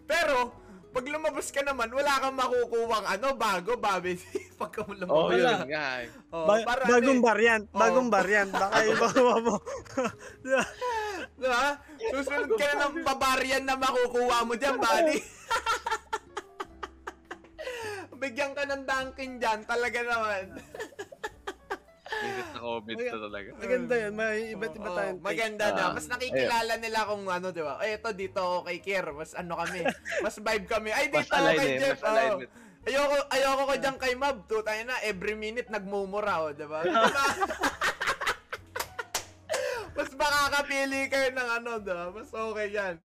[0.06, 0.54] Pero,
[0.94, 4.14] pag lumabas ka naman, wala kang makukuwang ano, bago, babi.
[4.62, 5.34] Pagka mo Oh, lumabas.
[5.34, 5.66] yun Wala.
[5.66, 6.08] nga eh.
[6.30, 7.80] Oh, Ba- para bagong ano variant, Oo.
[7.82, 8.52] bagong variant.
[8.54, 9.08] Baka iba
[9.41, 9.56] mo.
[10.46, 10.66] eh,
[11.34, 11.66] diba?
[12.14, 15.18] Susunod ka na ng babarian na makukuha mo dyan, buddy.
[18.16, 20.46] Bigyan ka ng Dunkin dyan, talaga naman.
[22.22, 23.49] Minit na COVID na talaga.
[23.57, 24.14] Maganda yun.
[24.14, 25.28] May iba't iba tayong take.
[25.28, 25.82] Maganda na.
[25.82, 27.74] Ah, Mas nakikilala nila kung ano, di ba?
[27.82, 29.05] Eh, ito dito ako kay Kier.
[29.09, 29.80] Mas ano kami.
[30.24, 30.89] Mas vibe kami.
[30.93, 31.99] Ay, dito ako kay eh, Jeff.
[32.38, 34.43] with- Ayoko, ayoko ko dyan kay Mab.
[34.51, 36.84] To, tayo na, every minute nagmumura, oh, di ba?
[39.95, 42.11] mas makakapili kayo ng ano, di ba?
[42.11, 42.99] Mas okay yan.